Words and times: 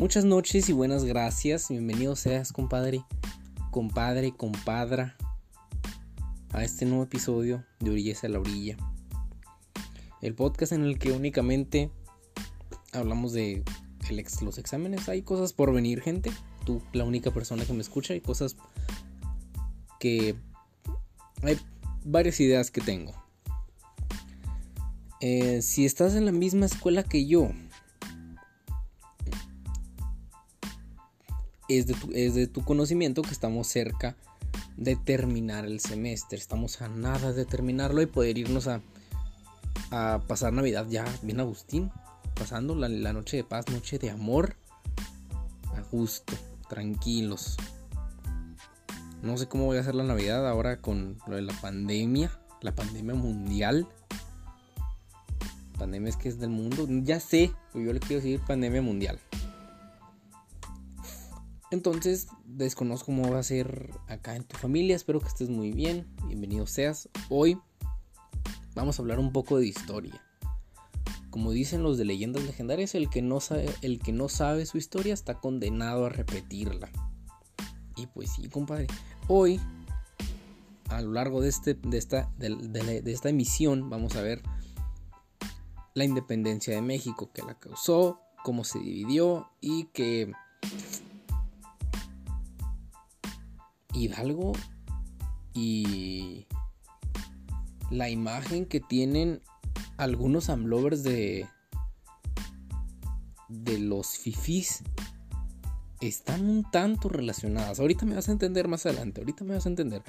Muchas 0.00 0.24
noches 0.24 0.70
y 0.70 0.72
buenas 0.72 1.04
gracias. 1.04 1.68
Bienvenido 1.68 2.16
seas, 2.16 2.54
compadre, 2.54 3.04
compadre, 3.70 4.32
compadra, 4.34 5.14
a 6.52 6.64
este 6.64 6.86
nuevo 6.86 7.02
episodio 7.02 7.66
de 7.80 7.90
Orillas 7.90 8.24
a 8.24 8.30
la 8.30 8.40
Orilla. 8.40 8.78
El 10.22 10.34
podcast 10.34 10.72
en 10.72 10.84
el 10.84 10.98
que 10.98 11.12
únicamente 11.12 11.90
hablamos 12.94 13.34
de 13.34 13.62
los 14.40 14.56
exámenes. 14.56 15.06
Hay 15.10 15.20
cosas 15.20 15.52
por 15.52 15.70
venir, 15.70 16.00
gente. 16.00 16.32
Tú, 16.64 16.80
la 16.94 17.04
única 17.04 17.30
persona 17.30 17.66
que 17.66 17.74
me 17.74 17.82
escucha, 17.82 18.14
hay 18.14 18.22
cosas 18.22 18.56
que... 19.98 20.34
Hay 21.42 21.58
varias 22.06 22.40
ideas 22.40 22.70
que 22.70 22.80
tengo. 22.80 23.12
Eh, 25.20 25.60
si 25.60 25.84
estás 25.84 26.14
en 26.14 26.24
la 26.24 26.32
misma 26.32 26.64
escuela 26.64 27.02
que 27.02 27.26
yo, 27.26 27.50
es 31.70 31.86
de, 32.34 32.46
tu, 32.48 32.64
conocimiento 32.64 33.22
que 33.22 33.30
estamos 33.30 33.68
cerca 33.68 34.16
de 34.76 34.96
terminar 34.96 35.64
el 35.64 35.78
semestre. 35.78 36.38
Estamos 36.38 36.82
a 36.82 36.88
nada 36.88 37.32
de 37.32 37.44
terminarlo 37.44 38.02
y 38.02 38.06
poder 38.06 38.38
irnos 38.38 38.66
a, 38.66 38.80
a 39.90 40.20
pasar 40.26 40.52
Navidad 40.52 40.86
ya 40.88 41.04
bien 41.22 41.40
Agustín. 41.40 41.90
Pasando 42.34 42.74
la, 42.74 42.88
la, 42.88 43.12
noche 43.12 43.36
de 43.36 43.44
paz, 43.44 43.68
noche 43.70 43.98
de 43.98 44.10
amor. 44.10 44.56
A 45.76 45.82
gusto, 45.92 46.34
tranquilos. 46.68 47.56
No 49.22 49.36
sé 49.36 49.46
cómo 49.46 49.66
voy 49.66 49.76
a 49.76 49.80
hacer 49.80 49.94
la 49.94 50.04
Navidad 50.04 50.48
ahora 50.48 50.80
con 50.80 51.18
lo 51.28 51.36
de 51.36 51.42
la 51.42 51.54
pandemia. 51.60 52.30
La 52.62 52.74
pandemia 52.74 53.14
mundial. 53.14 53.86
Pandemia 55.78 56.10
es 56.10 56.16
que 56.16 56.28
es 56.28 56.40
del 56.40 56.50
mundo. 56.50 56.86
Ya 56.88 57.20
sé, 57.20 57.52
pero 57.72 57.84
yo 57.84 57.92
le 57.92 58.00
quiero 58.00 58.22
decir 58.22 58.40
pandemia 58.40 58.82
mundial. 58.82 59.20
Entonces, 61.70 62.26
desconozco 62.44 63.06
cómo 63.06 63.30
va 63.30 63.38
a 63.38 63.44
ser 63.44 63.90
acá 64.08 64.34
en 64.34 64.42
tu 64.42 64.56
familia. 64.56 64.96
Espero 64.96 65.20
que 65.20 65.28
estés 65.28 65.50
muy 65.50 65.70
bien. 65.70 66.04
Bienvenido 66.26 66.66
seas. 66.66 67.08
Hoy 67.28 67.60
vamos 68.74 68.98
a 68.98 69.02
hablar 69.02 69.20
un 69.20 69.32
poco 69.32 69.58
de 69.58 69.68
historia. 69.68 70.20
Como 71.30 71.52
dicen 71.52 71.84
los 71.84 71.96
de 71.96 72.04
leyendas 72.04 72.42
legendarias, 72.42 72.96
el 72.96 73.08
que 73.08 73.22
no 73.22 73.38
sabe, 73.38 73.70
el 73.82 74.00
que 74.00 74.12
no 74.12 74.28
sabe 74.28 74.66
su 74.66 74.78
historia 74.78 75.14
está 75.14 75.34
condenado 75.34 76.06
a 76.06 76.08
repetirla. 76.08 76.90
Y 77.94 78.08
pues 78.08 78.32
sí, 78.32 78.48
compadre. 78.48 78.88
Hoy, 79.28 79.60
a 80.88 81.00
lo 81.02 81.12
largo 81.12 81.40
de, 81.40 81.50
este, 81.50 81.74
de, 81.74 81.98
esta, 81.98 82.32
de 82.36 83.02
esta 83.06 83.28
emisión, 83.28 83.90
vamos 83.90 84.16
a 84.16 84.22
ver 84.22 84.42
la 85.94 86.04
independencia 86.04 86.74
de 86.74 86.82
México, 86.82 87.30
que 87.32 87.42
la 87.42 87.60
causó, 87.60 88.18
cómo 88.42 88.64
se 88.64 88.80
dividió 88.80 89.48
y 89.60 89.84
que 89.92 90.32
Hidalgo 94.00 94.52
y 95.54 96.46
la 97.90 98.08
imagen 98.08 98.66
que 98.66 98.80
tienen 98.80 99.42
algunos 99.96 100.48
amlovers 100.48 101.02
de 101.02 101.46
de 103.48 103.78
los 103.78 104.16
fifis 104.16 104.82
están 106.00 106.48
un 106.48 106.70
tanto 106.70 107.08
relacionadas. 107.08 107.80
Ahorita 107.80 108.06
me 108.06 108.14
vas 108.14 108.28
a 108.28 108.32
entender 108.32 108.68
más 108.68 108.86
adelante, 108.86 109.20
ahorita 109.20 109.44
me 109.44 109.54
vas 109.54 109.66
a 109.66 109.68
entender. 109.68 110.02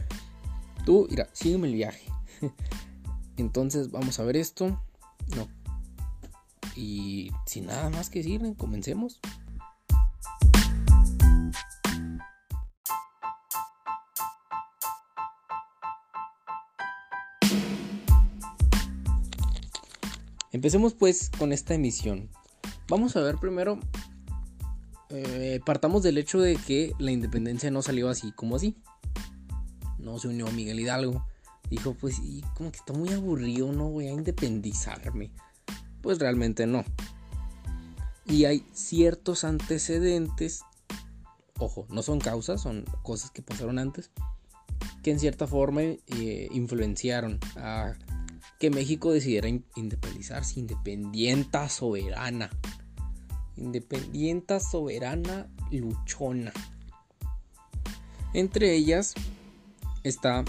Tú, 0.86 1.08
mira, 1.10 1.28
sígueme 1.34 1.68
el 1.68 1.74
viaje. 1.74 2.06
Entonces, 3.38 3.92
vamos 3.92 4.20
a 4.20 4.24
ver 4.24 4.38
esto. 4.38 4.82
No. 5.36 5.48
Y 6.76 7.32
sin 7.46 7.66
nada 7.66 7.90
más 7.90 8.10
que 8.10 8.20
decir, 8.20 8.42
comencemos. 8.58 9.20
Empecemos 20.62 20.94
pues 20.94 21.32
con 21.40 21.54
esta 21.54 21.74
emisión. 21.74 22.30
Vamos 22.88 23.16
a 23.16 23.22
ver 23.22 23.38
primero, 23.38 23.80
eh, 25.10 25.60
partamos 25.66 26.04
del 26.04 26.20
hecho 26.20 26.40
de 26.40 26.56
que 26.56 26.94
la 27.00 27.10
independencia 27.10 27.72
no 27.72 27.82
salió 27.82 28.10
así 28.10 28.32
como 28.32 28.58
así. 28.58 28.78
No 29.98 30.20
se 30.20 30.28
unió 30.28 30.46
Miguel 30.52 30.80
Hidalgo. 30.80 31.26
Dijo, 31.72 31.96
pues, 31.96 32.22
como 32.54 32.72
que 32.72 32.78
está 32.78 32.94
muy 32.94 33.10
aburrido, 33.10 33.72
no 33.72 33.90
voy 33.90 34.06
a 34.06 34.12
independizarme. 34.12 35.32
Pues 36.04 36.20
realmente 36.20 36.68
no. 36.68 36.86
Y 38.28 38.46
hay 38.46 38.64
ciertos 38.72 39.44
antecedentes, 39.44 40.62
ojo, 41.58 41.88
no 41.90 42.04
son 42.04 42.20
causas, 42.20 42.62
son 42.62 42.86
cosas 43.02 43.32
que 43.32 43.42
pasaron 43.42 43.80
antes, 43.80 44.12
que 45.02 45.10
en 45.10 45.20
cierta 45.20 45.48
forma 45.48 45.82
eh, 45.82 46.50
influenciaron 46.52 47.40
a 47.56 47.96
que 48.62 48.70
México 48.70 49.12
decidiera 49.12 49.50
independizarse, 49.50 50.60
independienta 50.60 51.68
soberana. 51.68 52.52
Independienta 53.58 54.60
soberana 54.60 55.50
luchona. 55.72 56.54
Entre 58.36 58.76
ellas 58.76 59.16
está 60.04 60.46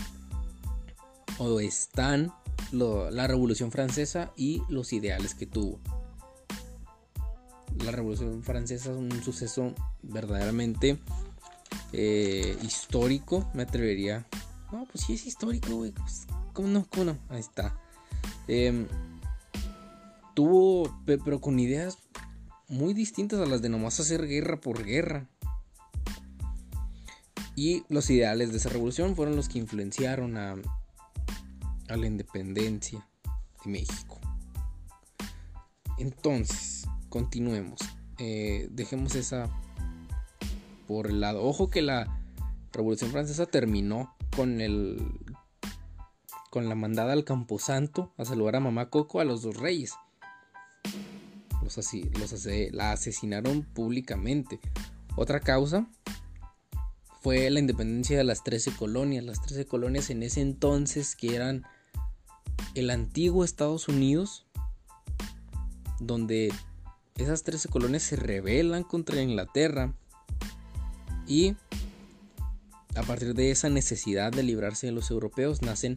o 1.39 1.59
están 1.61 2.35
la 2.71 3.27
Revolución 3.27 3.73
Francesa 3.73 4.31
y 4.37 4.61
los 4.69 4.93
ideales 4.93 5.35
que 5.35 5.47
tuvo. 5.47 5.81
La 7.83 7.93
Revolución 7.93 8.43
Francesa 8.43 8.91
es 8.91 8.99
un 8.99 9.23
suceso 9.23 9.75
verdaderamente 10.03 10.99
eh, 11.95 12.59
histórico, 12.63 13.51
me 13.55 13.63
atrevería. 13.63 14.27
No, 14.71 14.85
pues 14.85 15.03
sí 15.07 15.15
es 15.15 15.25
histórico, 15.25 15.77
güey. 15.77 15.93
Pues, 15.93 16.27
¿Cómo 16.53 16.69
no? 16.69 16.87
¿Cómo 16.91 17.05
no? 17.05 17.19
Ahí 17.31 17.41
está. 17.41 17.82
Em, 18.49 18.87
tuvo, 20.35 20.95
pero 21.07 21.41
con 21.41 21.59
ideas 21.59 21.99
muy 22.69 22.95
distintas 22.95 23.41
a 23.41 23.47
las 23.47 23.63
de 23.63 23.69
nomás 23.69 24.01
hacer 24.01 24.27
guerra 24.27 24.61
por 24.61 24.85
guerra. 24.85 25.29
Y 27.55 27.85
los 27.89 28.09
ideales 28.09 28.51
de 28.51 28.57
esa 28.57 28.71
revolución 28.71 29.15
fueron 29.15 29.37
los 29.37 29.49
que 29.49 29.59
influenciaron 29.59 30.37
a, 30.37 30.57
la 31.89 32.07
independencia 32.07 33.07
de 33.65 33.71
México. 33.71 34.19
Entonces, 35.99 36.89
continuemos. 37.11 37.81
Eh, 38.19 38.69
dejemos 38.71 39.15
esa 39.15 39.51
por 40.87 41.09
el 41.09 41.21
lado. 41.21 41.43
Ojo 41.43 41.69
que 41.69 41.83
la 41.83 42.23
Revolución 42.73 43.11
Francesa 43.11 43.45
terminó 43.45 44.15
con 44.35 44.63
el 44.63 44.99
con 46.53 46.69
la 46.69 46.75
mandada 46.75 47.15
al 47.15 47.25
Camposanto 47.25 48.13
a 48.19 48.27
saludar 48.27 48.57
a 48.57 48.61
mamá 48.61 48.91
Coco 48.91 49.21
a 49.21 49.25
los 49.25 49.41
dos 49.41 49.57
reyes. 49.57 49.95
Los, 51.63 51.79
así, 51.79 52.11
los 52.21 52.47
la 52.73 52.93
asesinaron 52.93 53.63
públicamente. 53.63 54.61
Otra 55.17 55.41
causa 55.41 55.87
fue 57.23 57.49
la 57.49 57.59
independencia 57.59 58.19
de 58.19 58.25
las 58.25 58.45
13 58.45 58.73
colonias. 58.73 59.25
Las 59.25 59.41
13 59.41 59.65
colonias 59.65 60.11
en 60.11 60.23
ese 60.23 60.43
entonces 60.43 61.17
que 61.17 61.35
eran 61.35 61.65
el 62.75 62.91
antiguo 62.91 63.45
Estados 63.45 63.89
Unidos, 63.89 64.45
donde 66.01 66.53
esas 67.17 67.45
13 67.45 67.71
colonias 67.71 68.03
se 68.03 68.17
rebelan 68.17 68.83
contra 68.83 69.23
Inglaterra 69.23 69.95
y 71.27 71.57
a 72.95 73.03
partir 73.05 73.33
de 73.33 73.51
esa 73.53 73.71
necesidad 73.71 74.33
de 74.33 74.43
librarse 74.43 74.89
de 74.89 74.93
los 74.93 75.11
europeos 75.11 75.63
nacen 75.63 75.97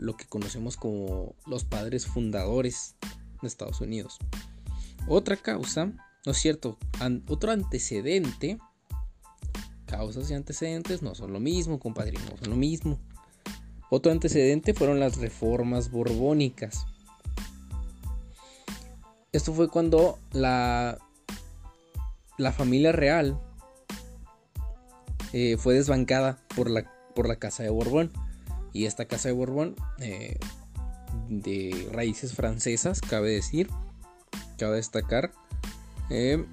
lo 0.00 0.16
que 0.16 0.26
conocemos 0.26 0.76
como 0.76 1.34
los 1.46 1.64
padres 1.64 2.06
fundadores 2.06 2.96
de 3.42 3.48
Estados 3.48 3.80
Unidos. 3.80 4.18
Otra 5.06 5.36
causa, 5.36 5.92
no 6.24 6.32
es 6.32 6.38
cierto, 6.38 6.78
otro 7.28 7.52
antecedente, 7.52 8.58
causas 9.86 10.30
y 10.30 10.34
antecedentes 10.34 11.02
no 11.02 11.14
son 11.14 11.32
lo 11.32 11.40
mismo, 11.40 11.78
compadre, 11.78 12.18
no 12.30 12.36
son 12.38 12.50
lo 12.50 12.56
mismo. 12.56 12.98
Otro 13.90 14.10
antecedente 14.10 14.72
fueron 14.72 15.00
las 15.00 15.18
reformas 15.18 15.90
borbónicas. 15.90 16.86
Esto 19.32 19.52
fue 19.52 19.68
cuando 19.68 20.18
la, 20.32 20.98
la 22.38 22.52
familia 22.52 22.92
real 22.92 23.38
eh, 25.32 25.56
fue 25.58 25.74
desbancada 25.74 26.38
por 26.56 26.70
la, 26.70 26.90
por 27.14 27.28
la 27.28 27.36
Casa 27.36 27.62
de 27.62 27.68
Borbón. 27.68 28.12
Y 28.72 28.86
esta 28.86 29.06
casa 29.06 29.28
de 29.28 29.34
Borbón, 29.34 29.76
eh, 29.98 30.38
de 31.28 31.88
raíces 31.92 32.34
francesas, 32.34 33.00
cabe 33.00 33.30
decir, 33.30 33.68
cabe 34.58 34.76
destacar, 34.76 35.32
eh, 36.10 36.44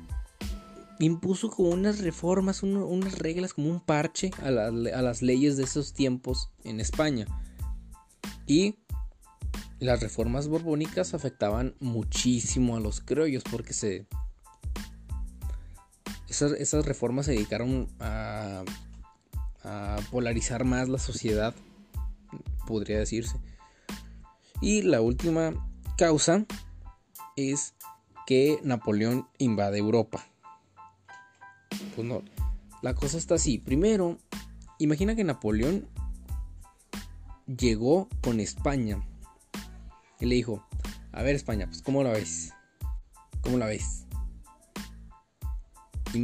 impuso 1.00 1.50
como 1.50 1.70
unas 1.70 2.00
reformas, 2.00 2.64
unas 2.64 3.20
reglas, 3.20 3.54
como 3.54 3.70
un 3.70 3.80
parche 3.80 4.32
a, 4.42 4.52
las 4.52 5.22
leyes 5.22 5.58
de 5.58 5.64
esos 5.64 5.94
tiempos 5.94 6.50
en 6.64 6.80
España. 6.80 7.26
Y 8.46 8.76
las 9.80 10.00
reformas 10.00 10.48
borbónicas 10.48 11.14
afectaban 11.14 11.76
muchísimo 11.80 12.78
a 12.78 12.80
los 12.80 13.02
criollos 13.02 13.44
porque 13.44 13.74
se 13.74 14.08
esas, 16.30 16.86
reformas 16.86 17.26
se 17.28 17.34
dedicaron 17.34 17.88
a 18.00 18.64
polarizar 20.12 20.64
más 20.64 20.88
la 20.88 21.00
sociedad, 21.00 21.54
podría 22.68 23.00
decirse. 23.00 23.40
Y 24.62 24.84
la 24.84 25.02
última 25.02 25.54
causa 25.98 26.46
es 27.36 27.74
que 28.28 28.60
Napoleón 28.64 29.28
invade 29.40 29.80
Europa. 29.80 30.24
Pues 31.96 32.08
no, 32.08 32.22
la 32.84 32.94
cosa 32.94 33.18
está 33.18 33.36
así. 33.36 33.58
Primero, 33.58 34.20
imagina 34.78 35.16
que 35.16 35.24
Napoleón 35.24 35.88
llegó 37.48 38.08
con 38.22 38.40
España 38.40 39.02
y 40.20 40.26
le 40.26 40.36
dijo, 40.36 40.64
a 41.12 41.24
ver 41.24 41.36
España, 41.36 41.66
pues 41.68 41.82
¿cómo 41.82 42.04
la 42.04 42.12
ves? 42.12 42.54
¿Cómo 43.42 43.58
la 43.58 43.66
ves? 43.66 44.04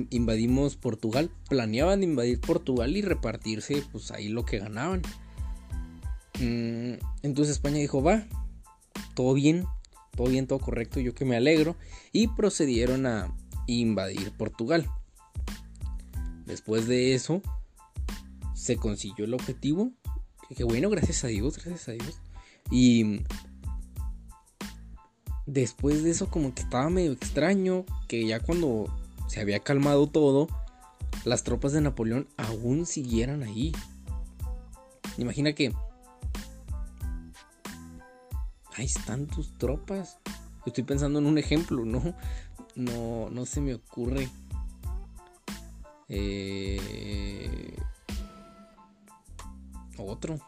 invadimos 0.09 0.75
Portugal, 0.75 1.29
planeaban 1.49 2.03
invadir 2.03 2.39
Portugal 2.39 2.95
y 2.95 3.01
repartirse 3.01 3.83
pues 3.91 4.11
ahí 4.11 4.29
lo 4.29 4.45
que 4.45 4.59
ganaban. 4.59 5.01
Mm, 6.39 6.93
entonces 7.21 7.55
España 7.55 7.77
dijo, 7.77 8.01
va, 8.01 8.25
todo 9.13 9.33
bien, 9.33 9.65
todo 10.15 10.27
bien, 10.27 10.47
todo 10.47 10.59
correcto, 10.59 10.99
yo 10.99 11.13
que 11.13 11.25
me 11.25 11.35
alegro. 11.35 11.75
Y 12.11 12.27
procedieron 12.27 13.05
a 13.05 13.35
invadir 13.67 14.31
Portugal. 14.31 14.89
Después 16.45 16.87
de 16.87 17.13
eso, 17.13 17.41
se 18.53 18.77
consiguió 18.77 19.25
el 19.25 19.33
objetivo. 19.33 19.91
Que 20.55 20.63
bueno, 20.63 20.89
gracias 20.89 21.23
a 21.23 21.27
Dios, 21.27 21.57
gracias 21.57 21.89
a 21.89 21.91
Dios. 21.93 22.19
Y 22.69 23.21
después 25.45 26.03
de 26.03 26.11
eso, 26.11 26.29
como 26.29 26.53
que 26.53 26.61
estaba 26.61 26.89
medio 26.89 27.13
extraño. 27.13 27.85
Que 28.07 28.25
ya 28.27 28.39
cuando 28.39 28.93
se 29.27 29.41
había 29.41 29.59
calmado 29.59 30.07
todo, 30.07 30.47
las 31.25 31.43
tropas 31.43 31.71
de 31.71 31.81
Napoleón 31.81 32.27
aún 32.37 32.85
siguieran 32.85 33.43
ahí. 33.43 33.71
Imagina 35.17 35.53
que 35.53 35.73
ahí 38.75 38.85
están 38.85 39.27
tus 39.27 39.57
tropas. 39.57 40.19
Estoy 40.65 40.83
pensando 40.83 41.19
en 41.19 41.25
un 41.25 41.37
ejemplo, 41.37 41.85
¿no? 41.85 42.01
No, 42.75 43.29
no 43.29 43.45
se 43.45 43.61
me 43.61 43.75
ocurre. 43.75 44.29
Eh, 46.09 47.75
otro. 49.97 50.39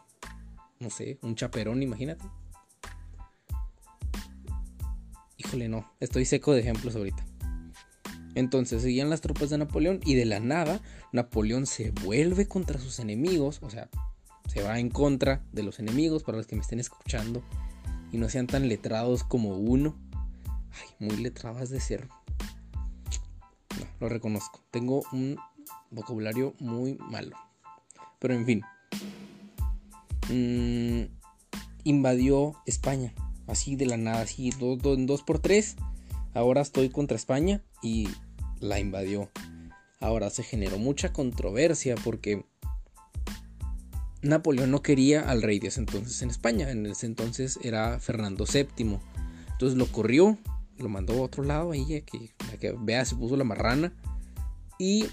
No 0.78 0.90
sé, 0.90 1.18
un 1.22 1.34
chaperón, 1.34 1.82
imagínate. 1.82 2.24
Híjole, 5.38 5.68
no. 5.68 5.90
Estoy 6.00 6.24
seco 6.24 6.52
de 6.52 6.60
ejemplos 6.60 6.96
ahorita. 6.96 7.24
Entonces 8.34 8.82
seguían 8.82 9.08
las 9.08 9.22
tropas 9.22 9.48
de 9.48 9.58
Napoleón 9.58 10.00
y 10.04 10.14
de 10.14 10.26
la 10.26 10.40
nada 10.40 10.82
Napoleón 11.12 11.64
se 11.64 11.90
vuelve 11.90 12.46
contra 12.46 12.78
sus 12.78 12.98
enemigos, 12.98 13.60
o 13.62 13.70
sea, 13.70 13.88
se 14.46 14.62
va 14.62 14.78
en 14.78 14.90
contra 14.90 15.42
de 15.52 15.62
los 15.62 15.78
enemigos 15.78 16.22
para 16.22 16.36
los 16.36 16.46
que 16.46 16.54
me 16.54 16.60
estén 16.60 16.78
escuchando 16.78 17.42
y 18.12 18.18
no 18.18 18.28
sean 18.28 18.46
tan 18.46 18.68
letrados 18.68 19.24
como 19.24 19.56
uno. 19.56 19.96
Ay, 20.72 21.08
muy 21.08 21.16
letradas 21.16 21.70
de 21.70 21.80
ser. 21.80 22.08
No, 23.78 23.86
lo 24.00 24.08
reconozco. 24.08 24.60
Tengo 24.70 25.02
un 25.12 25.36
vocabulario 25.90 26.54
muy 26.60 26.94
malo. 26.94 27.36
Pero 28.18 28.34
en 28.34 28.46
fin. 28.46 28.62
Mm, 30.28 31.12
invadió 31.84 32.54
España. 32.66 33.14
Así 33.46 33.76
de 33.76 33.86
la 33.86 33.96
nada, 33.96 34.22
así 34.22 34.50
en 34.60 35.06
dos 35.06 35.22
por 35.22 35.38
tres. 35.38 35.76
Ahora 36.34 36.60
estoy 36.60 36.90
contra 36.90 37.16
España 37.16 37.62
y 37.82 38.08
la 38.60 38.80
invadió. 38.80 39.30
Ahora 40.00 40.30
se 40.30 40.42
generó 40.42 40.78
mucha 40.78 41.12
controversia 41.12 41.94
porque 42.02 42.44
Napoleón 44.22 44.70
no 44.70 44.82
quería 44.82 45.28
al 45.28 45.42
rey 45.42 45.58
de 45.58 45.68
ese 45.68 45.80
entonces 45.80 46.22
en 46.22 46.30
España. 46.30 46.70
En 46.70 46.86
ese 46.86 47.06
entonces 47.06 47.58
era 47.62 48.00
Fernando 48.00 48.44
VII. 48.50 48.98
Entonces 49.52 49.78
lo 49.78 49.86
corrió, 49.86 50.38
lo 50.78 50.88
mandó 50.88 51.14
a 51.14 51.22
otro 51.22 51.42
lado 51.42 51.72
ahí, 51.72 52.02
que, 52.02 52.34
que 52.60 52.74
vea, 52.78 53.04
se 53.04 53.16
puso 53.16 53.36
la 53.36 53.44
marrana. 53.44 53.92
Y 54.78 55.06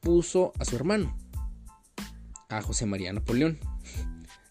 puso 0.00 0.52
a 0.58 0.64
su 0.64 0.76
hermano, 0.76 1.16
a 2.48 2.62
José 2.62 2.86
María 2.86 3.12
Napoleón. 3.12 3.58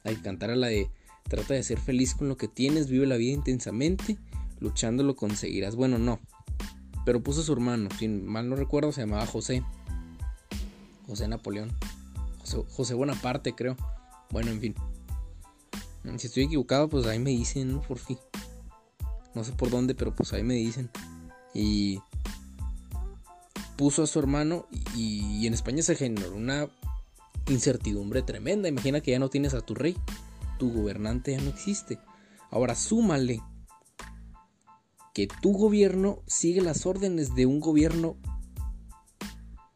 A 0.03 0.09
que 0.09 0.21
cantara 0.21 0.55
la 0.55 0.67
de 0.67 0.89
trata 1.27 1.53
de 1.53 1.63
ser 1.63 1.79
feliz 1.79 2.13
con 2.13 2.27
lo 2.27 2.35
que 2.35 2.47
tienes, 2.47 2.89
vive 2.89 3.05
la 3.05 3.15
vida 3.15 3.31
intensamente, 3.31 4.17
luchando 4.59 5.03
lo 5.03 5.15
conseguirás. 5.15 5.75
Bueno, 5.75 5.97
no. 5.97 6.19
Pero 7.05 7.23
puso 7.23 7.41
a 7.41 7.43
su 7.43 7.53
hermano, 7.53 7.89
si 7.97 8.07
mal 8.07 8.49
no 8.49 8.55
recuerdo, 8.55 8.91
se 8.91 9.01
llamaba 9.01 9.25
José. 9.25 9.63
José 11.07 11.27
Napoleón. 11.27 11.71
José, 12.69 12.93
Bonaparte, 12.93 13.53
creo. 13.53 13.75
Bueno, 14.29 14.51
en 14.51 14.61
fin. 14.61 14.75
Si 16.17 16.27
estoy 16.27 16.43
equivocado, 16.43 16.89
pues 16.89 17.05
ahí 17.05 17.19
me 17.19 17.29
dicen, 17.29 17.71
¿no? 17.71 17.81
Por 17.81 17.99
fin. 17.99 18.17
No 19.33 19.43
sé 19.43 19.53
por 19.53 19.69
dónde, 19.69 19.95
pero 19.95 20.15
pues 20.15 20.33
ahí 20.33 20.43
me 20.43 20.55
dicen. 20.55 20.89
Y 21.53 21.99
puso 23.77 24.03
a 24.03 24.07
su 24.07 24.19
hermano 24.19 24.67
y, 24.95 25.47
en 25.47 25.53
España 25.53 25.81
se 25.81 25.95
generó 25.95 26.35
una 26.35 26.69
incertidumbre 27.47 28.21
tremenda. 28.21 28.69
Imagina 28.69 29.01
que 29.01 29.11
ya 29.11 29.19
no 29.19 29.29
tienes 29.29 29.53
a 29.53 29.61
tu 29.61 29.73
rey. 29.73 29.97
Tu 30.59 30.71
gobernante 30.71 31.31
ya 31.31 31.41
no 31.41 31.49
existe. 31.49 31.99
Ahora 32.49 32.75
súmale 32.75 33.41
que 35.13 35.27
tu 35.41 35.53
gobierno 35.53 36.21
sigue 36.27 36.61
las 36.61 36.85
órdenes 36.85 37.35
de 37.35 37.45
un 37.45 37.59
gobierno 37.59 38.17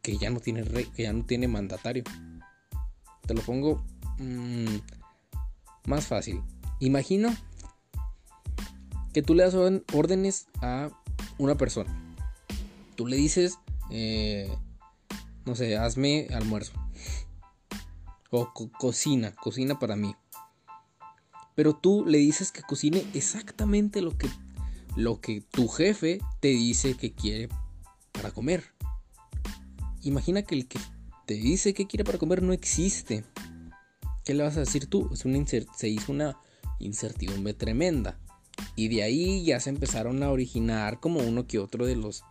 que 0.01 0.17
ya 0.17 0.29
no 0.29 0.39
tiene 0.39 0.63
rey, 0.63 0.85
que 0.95 1.03
ya 1.03 1.13
no 1.13 1.25
tiene 1.25 1.47
mandatario. 1.47 2.03
Te 3.25 3.33
lo 3.33 3.41
pongo 3.41 3.83
Mm, 4.17 4.77
más 5.87 6.07
fácil. 6.07 6.41
Imagino 6.79 7.35
que 9.13 9.21
tú 9.21 9.33
le 9.33 9.43
das 9.43 9.55
órdenes 9.55 10.47
a 10.61 10.89
una 11.37 11.55
persona. 11.55 11.93
Tú 12.95 13.07
le 13.07 13.17
dices, 13.17 13.59
eh, 13.89 14.53
no 15.45 15.55
sé, 15.55 15.77
hazme 15.77 16.27
almuerzo. 16.33 16.73
O 18.31 18.51
cocina, 18.77 19.33
cocina 19.35 19.79
para 19.79 19.95
mí. 19.95 20.15
Pero 21.55 21.73
tú 21.73 22.05
le 22.05 22.17
dices 22.17 22.51
que 22.51 22.61
cocine 22.61 23.05
exactamente 23.13 24.01
lo 24.01 24.17
que, 24.17 24.29
lo 24.95 25.21
que 25.21 25.41
tu 25.41 25.67
jefe 25.69 26.19
te 26.41 26.49
dice 26.49 26.95
que 26.95 27.13
quiere 27.13 27.49
para 28.11 28.31
comer. 28.31 28.73
Imagina 30.01 30.43
que 30.43 30.55
el 30.55 30.67
que 30.67 30.79
te 31.25 31.33
dice 31.33 31.73
que 31.73 31.87
quiere 31.87 32.03
para 32.03 32.17
comer 32.17 32.41
no 32.41 32.53
existe. 32.53 33.23
¿Qué 34.23 34.33
le 34.33 34.43
vas 34.43 34.57
a 34.57 34.61
decir 34.61 34.87
tú? 34.87 35.09
Se 35.15 35.89
hizo 35.89 36.11
una 36.11 36.37
incertidumbre 36.79 37.53
tremenda. 37.53 38.17
Y 38.75 38.87
de 38.87 39.03
ahí 39.03 39.43
ya 39.43 39.59
se 39.59 39.69
empezaron 39.69 40.23
a 40.23 40.31
originar 40.31 40.99
como 40.99 41.19
uno 41.19 41.47
que 41.47 41.59
otro 41.59 41.85
de 41.85 41.95
los, 41.95 42.23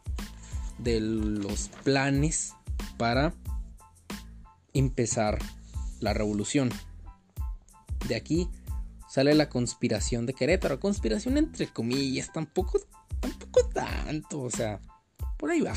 de 0.79 1.01
los 1.01 1.69
planes 1.83 2.55
para 2.97 3.35
empezar 4.73 5.39
la 6.01 6.15
revolución. 6.15 6.71
De 8.09 8.15
aquí 8.17 8.49
sale 9.09 9.35
la 9.35 9.49
conspiración 9.49 10.27
de 10.27 10.35
Querétaro. 10.35 10.81
Conspiración 10.81 11.37
entre 11.37 11.67
comillas, 11.69 12.33
tampoco, 12.33 12.81
tampoco 13.21 13.69
tanto, 13.69 14.41
o 14.41 14.51
sea, 14.51 14.81
por 15.39 15.51
ahí 15.51 15.61
va. 15.61 15.75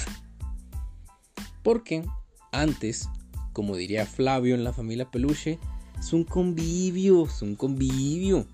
Porque 1.64 2.04
antes, 2.52 3.10
como 3.54 3.76
diría 3.76 4.06
Flavio 4.06 4.56
en 4.56 4.64
la 4.64 4.74
familia 4.74 5.10
Peluche, 5.10 5.60
es 6.00 6.14
un 6.14 6.24
convivio, 6.24 7.26
es 7.26 7.42
un 7.42 7.56
convivio. 7.56 8.46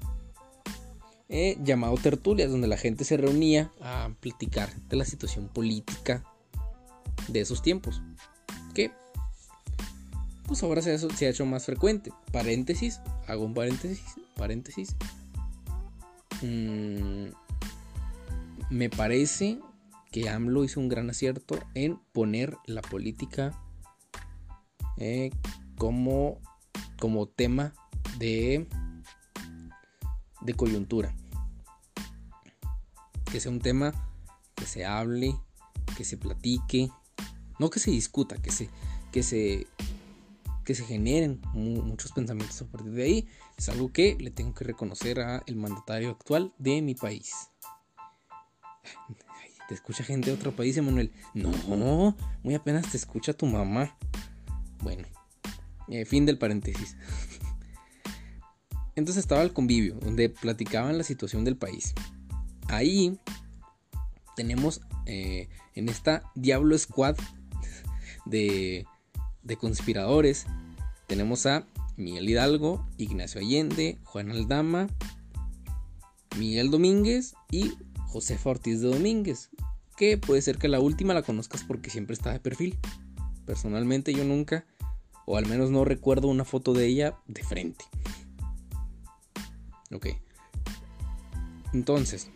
Eh, 1.30 1.58
llamado 1.64 1.96
tertulias, 1.98 2.52
donde 2.52 2.68
la 2.68 2.78
gente 2.78 3.06
se 3.06 3.18
reunía 3.18 3.72
a 3.82 4.12
platicar 4.20 4.70
de 4.90 4.96
la 4.98 5.06
situación 5.06 5.48
política 5.48 6.24
de 7.28 7.42
esos 7.42 7.62
tiempos. 7.62 8.02
Que, 8.76 8.92
pues 10.46 10.62
ahora 10.62 10.82
se 10.82 10.92
ha, 10.92 11.30
hecho 11.30 11.46
más 11.46 11.66
frecuente. 11.66 12.12
Paréntesis, 12.32 13.02
hago 13.28 13.46
un 13.46 13.54
paréntesis, 13.54 14.04
paréntesis. 14.36 14.96
Mm, 16.42 17.30
me 18.70 18.90
parece 18.90 19.60
que 20.12 20.30
AMLO 20.30 20.64
hizo 20.64 20.80
un 20.80 20.90
gran 20.90 21.10
acierto 21.10 21.58
en 21.74 21.98
poner 22.12 22.58
la 22.68 22.82
política 22.82 23.60
eh, 24.98 25.32
como 25.78 26.40
como 27.04 27.28
tema 27.28 27.74
de, 28.18 28.66
de 30.40 30.54
coyuntura. 30.54 31.14
Que 33.30 33.42
sea 33.42 33.52
un 33.52 33.60
tema 33.60 33.94
que 34.56 34.66
se 34.66 34.86
hable, 34.86 35.36
que 35.98 36.06
se 36.06 36.16
platique, 36.16 36.90
no 37.60 37.70
que 37.70 37.82
se 37.82 37.92
discuta, 37.92 38.42
que 38.42 38.52
se, 38.52 38.70
que 39.12 39.22
se, 39.22 39.68
que 40.64 40.76
se 40.76 40.86
generen 40.86 41.42
muchos 41.54 42.14
pensamientos 42.14 42.62
a 42.62 42.68
partir 42.68 42.94
de 42.94 43.04
ahí. 43.04 43.28
Es 43.58 43.68
algo 43.68 43.92
que 43.92 44.16
le 44.16 44.32
tengo 44.32 44.54
que 44.54 44.64
reconocer 44.64 45.20
al 45.20 45.56
mandatario 45.58 46.10
actual 46.10 46.54
de 46.58 46.82
mi 46.82 46.96
país. 46.96 47.50
te 49.68 49.74
escucha 49.74 50.06
gente 50.06 50.30
de 50.30 50.38
otro 50.38 50.56
país, 50.56 50.78
Emanuel. 50.78 51.12
No, 51.34 52.16
muy 52.44 52.56
apenas 52.56 52.90
te 52.90 52.96
escucha 52.96 53.34
tu 53.34 53.46
mamá. 53.46 53.98
Bueno, 54.84 55.08
eh, 55.88 56.06
fin 56.06 56.26
del 56.26 56.38
paréntesis. 56.38 56.96
Entonces 58.96 59.24
estaba 59.24 59.42
el 59.42 59.54
convivio, 59.54 59.96
donde 59.96 60.30
platicaban 60.30 60.98
la 60.98 61.04
situación 61.04 61.44
del 61.44 61.58
país. 61.58 61.94
Ahí 62.68 63.18
tenemos 64.36 64.82
eh, 65.06 65.50
en 65.74 65.90
esta 65.90 66.24
Diablo 66.36 66.78
Squad 66.78 67.16
de, 68.26 68.86
de 69.42 69.58
conspiradores, 69.58 70.46
tenemos 71.08 71.46
a 71.46 71.66
Miguel 71.98 72.30
Hidalgo, 72.30 72.88
Ignacio 72.98 73.42
Allende, 73.42 74.00
Juan 74.04 74.32
Aldama, 74.32 74.88
Miguel 76.38 76.72
Domínguez 76.72 77.36
y 77.52 77.74
Josefa 78.08 78.52
Ortiz 78.52 78.82
de 78.82 78.90
Domínguez, 78.90 79.50
que 79.98 80.18
puede 80.18 80.42
ser 80.42 80.58
que 80.58 80.68
la 80.68 80.80
última 80.80 81.14
la 81.14 81.22
conozcas 81.22 81.64
porque 81.64 81.90
siempre 81.90 82.14
está 82.14 82.32
de 82.32 82.40
perfil. 82.40 82.78
Personalmente 83.46 84.14
yo 84.14 84.24
nunca, 84.24 84.66
o 85.26 85.38
al 85.38 85.46
menos 85.46 85.72
no 85.72 85.86
recuerdo 85.86 86.28
una 86.28 86.46
foto 86.46 86.74
de 86.74 86.86
ella 86.86 87.18
de 87.28 87.44
frente. 87.44 87.86
Ok. 89.94 90.08
Entonces, 91.74 92.30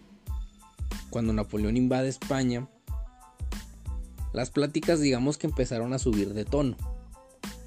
cuando 1.10 1.34
Napoleón 1.34 1.78
invade 1.78 2.10
España, 2.10 2.68
las 4.34 4.50
pláticas 4.52 5.00
digamos 5.00 5.38
que 5.38 5.48
empezaron 5.48 5.94
a 5.94 6.00
subir 6.00 6.34
de 6.34 6.46
tono, 6.46 6.76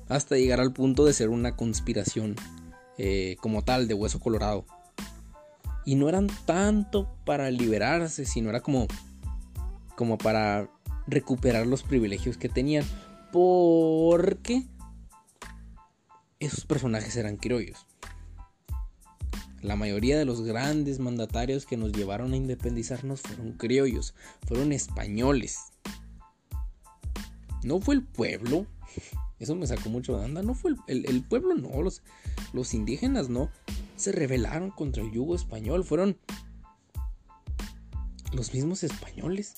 hasta 0.09 0.37
llegar 0.37 0.61
al 0.61 0.73
punto 0.73 1.05
de 1.05 1.12
ser 1.12 1.29
una 1.29 1.57
conspiración 1.57 2.37
eh, 2.99 3.37
como 3.41 3.62
tal 3.62 3.89
de 3.89 3.95
hueso 3.95 4.21
colorado. 4.21 4.67
Y 5.85 5.95
no 5.95 6.09
eran 6.09 6.27
tanto 6.45 7.09
para 7.25 7.50
liberarse, 7.50 8.27
sino 8.27 8.50
era 8.50 8.61
como, 8.61 8.87
como 9.97 10.19
para 10.19 10.69
recuperar 11.07 11.67
los 11.67 11.83
privilegios 11.83 12.37
que 12.37 12.49
tenían, 12.49 12.85
porque 13.33 14.65
esos 16.41 16.65
personajes 16.65 17.15
eran 17.17 17.37
criollos. 17.37 17.87
La 19.61 19.77
mayoría 19.77 20.19
de 20.19 20.25
los 20.25 20.41
grandes 20.41 20.99
mandatarios 20.99 21.67
que 21.67 21.77
nos 21.77 21.93
llevaron 21.93 22.33
a 22.33 22.37
independizarnos 22.37 23.21
fueron 23.21 23.53
criollos, 23.53 24.15
fueron 24.47 24.73
españoles. 24.73 25.59
No 27.63 27.79
fue 27.81 27.95
el 27.95 28.03
pueblo. 28.03 28.67
Eso 29.39 29.55
me 29.55 29.67
sacó 29.67 29.91
mucho 29.91 30.17
de 30.17 30.25
onda. 30.25 30.43
No 30.43 30.55
fue 30.55 30.73
el, 30.87 31.23
pueblo, 31.23 31.55
no. 31.55 31.83
Los, 31.83 32.03
los 32.55 32.73
indígenas 32.73 33.29
no. 33.29 33.51
Se 33.97 34.13
rebelaron 34.13 34.71
contra 34.71 35.03
el 35.03 35.13
yugo 35.13 35.35
español. 35.35 35.85
Fueron 35.85 36.17
los 38.33 38.55
mismos 38.55 38.83
españoles. 38.83 39.55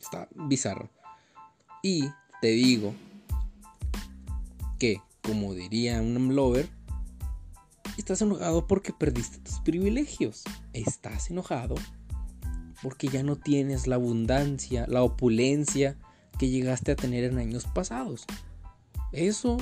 Está 0.00 0.28
bizarro. 0.34 0.90
Y 1.82 2.10
te 2.42 2.48
digo 2.48 2.94
que, 4.82 5.00
como 5.22 5.54
diría 5.54 6.02
un 6.02 6.34
lover, 6.34 6.68
Estás 7.96 8.20
enojado 8.22 8.66
porque 8.66 8.92
perdiste 8.92 9.38
tus 9.38 9.60
privilegios. 9.60 10.42
Estás 10.72 11.30
enojado 11.30 11.76
porque 12.82 13.06
ya 13.06 13.22
no 13.22 13.36
tienes 13.36 13.86
la 13.86 13.94
abundancia, 13.94 14.86
la 14.88 15.04
opulencia 15.04 15.96
que 16.36 16.48
llegaste 16.48 16.90
a 16.90 16.96
tener 16.96 17.22
en 17.22 17.38
años 17.38 17.66
pasados. 17.72 18.24
Eso 19.12 19.58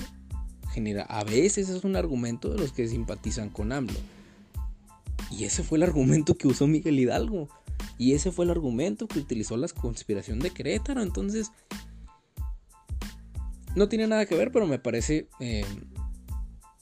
genera, 0.73 1.03
a 1.03 1.23
veces 1.25 1.69
es 1.69 1.85
un 1.85 1.97
argumento 1.97 2.49
de 2.49 2.59
los 2.59 2.73
que 2.73 2.89
simpatizan 2.89 3.51
con 3.51 3.73
AMLO. 3.73 3.99
Y 5.31 5.45
ese 5.45 5.63
fue 5.63 5.77
el 5.77 5.83
argumento 5.83 6.35
que 6.35 6.49
usó 6.49 6.67
Miguel 6.67 6.99
Hidalgo. 6.99 7.51
Y 7.99 8.15
ese 8.15 8.33
fue 8.33 8.47
el 8.47 8.53
argumento 8.53 9.07
que 9.07 9.19
utilizó 9.19 9.59
la 9.59 9.69
conspiración 9.69 10.39
de 10.39 10.51
Querétaro. 10.51 11.03
Entonces, 11.03 11.53
no 13.75 13.89
tiene 13.89 14.07
nada 14.07 14.27
que 14.27 14.37
ver, 14.37 14.51
pero 14.53 14.67
me 14.67 14.79
parece 14.79 15.29
eh, 15.41 15.65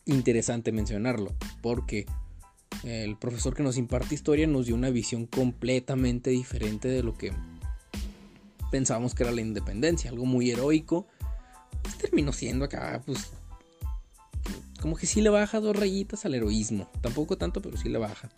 interesante 0.07 0.73
mencionarlo, 0.73 1.35
porque 1.62 2.07
el 2.85 3.16
profesor 3.16 3.54
que 3.54 3.62
nos 3.62 3.76
imparte 3.76 4.14
historia 4.14 4.47
nos 4.47 4.66
dio 4.66 4.75
una 4.75 4.90
visión 4.90 5.26
completamente 5.26 6.30
diferente 6.30 6.88
de 6.88 7.02
lo 7.02 7.14
que 7.14 7.33
pensábamos 8.71 9.14
que 9.14 9.23
era 9.25 9.33
la 9.33 9.40
independencia, 9.40 10.11
algo 10.11 10.26
muy 10.26 10.50
heroico. 10.50 11.07
Pues 11.83 11.97
terminó 11.99 12.33
siendo 12.33 12.64
acá, 12.64 13.02
pues, 13.04 13.30
como 14.80 14.97
que 14.97 15.07
sí 15.07 15.21
le 15.21 15.30
baja 15.30 15.61
dos 15.61 15.76
rayitas 15.76 16.25
al 16.25 16.35
heroísmo. 16.35 16.90
Tampoco 17.00 17.37
tanto, 17.37 17.62
pero 17.62 17.76
sí 17.76 17.88
le 17.88 17.99
baja. 17.99 18.28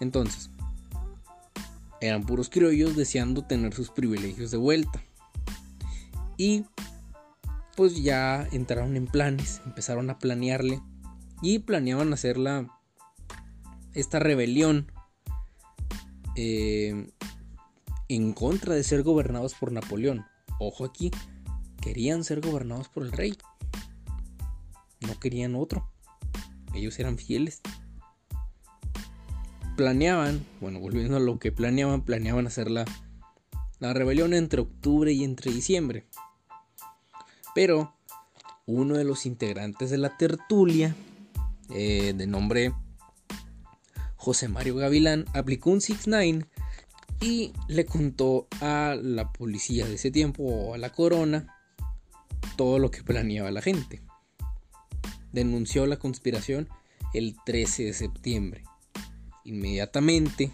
Entonces, 0.00 0.50
eran 2.00 2.24
puros 2.24 2.48
criollos 2.48 2.96
deseando 2.96 3.44
tener 3.44 3.74
sus 3.74 3.90
privilegios 3.90 4.50
de 4.50 4.58
vuelta. 4.58 5.02
Y 6.36 6.64
pues 7.76 8.02
ya 8.02 8.48
entraron 8.52 8.96
en 8.96 9.06
planes, 9.06 9.60
empezaron 9.66 10.08
a 10.08 10.18
planearle 10.18 10.80
y 11.42 11.58
planeaban 11.58 12.12
hacer 12.12 12.38
la, 12.38 12.66
esta 13.92 14.18
rebelión 14.18 14.90
eh, 16.34 17.12
en 18.08 18.32
contra 18.32 18.74
de 18.74 18.82
ser 18.82 19.02
gobernados 19.02 19.54
por 19.54 19.72
Napoleón. 19.72 20.24
Ojo 20.58 20.86
aquí, 20.86 21.10
querían 21.82 22.24
ser 22.24 22.40
gobernados 22.40 22.88
por 22.88 23.02
el 23.02 23.12
rey, 23.12 23.36
no 25.00 25.20
querían 25.20 25.54
otro, 25.54 25.90
ellos 26.74 26.98
eran 26.98 27.18
fieles. 27.18 27.60
Planeaban, 29.76 30.46
bueno, 30.62 30.80
volviendo 30.80 31.18
a 31.18 31.20
lo 31.20 31.38
que 31.38 31.52
planeaban, 31.52 32.02
planeaban 32.02 32.46
hacer 32.46 32.70
la, 32.70 32.86
la 33.78 33.92
rebelión 33.92 34.32
entre 34.32 34.62
octubre 34.62 35.12
y 35.12 35.22
entre 35.22 35.52
diciembre. 35.52 36.06
Pero 37.56 37.94
uno 38.66 38.98
de 38.98 39.04
los 39.04 39.24
integrantes 39.24 39.88
de 39.88 39.96
la 39.96 40.18
tertulia, 40.18 40.94
eh, 41.70 42.12
de 42.14 42.26
nombre 42.26 42.74
José 44.16 44.48
Mario 44.48 44.76
Gavilán, 44.76 45.24
aplicó 45.32 45.70
un 45.70 45.80
6-9 45.80 46.46
y 47.22 47.54
le 47.68 47.86
contó 47.86 48.46
a 48.60 48.94
la 49.00 49.32
policía 49.32 49.86
de 49.86 49.94
ese 49.94 50.10
tiempo 50.10 50.42
o 50.42 50.74
a 50.74 50.78
la 50.78 50.92
corona 50.92 51.56
todo 52.58 52.78
lo 52.78 52.90
que 52.90 53.02
planeaba 53.02 53.50
la 53.50 53.62
gente. 53.62 54.02
Denunció 55.32 55.86
la 55.86 55.96
conspiración 55.96 56.68
el 57.14 57.36
13 57.46 57.84
de 57.84 57.92
septiembre. 57.94 58.64
Inmediatamente 59.44 60.50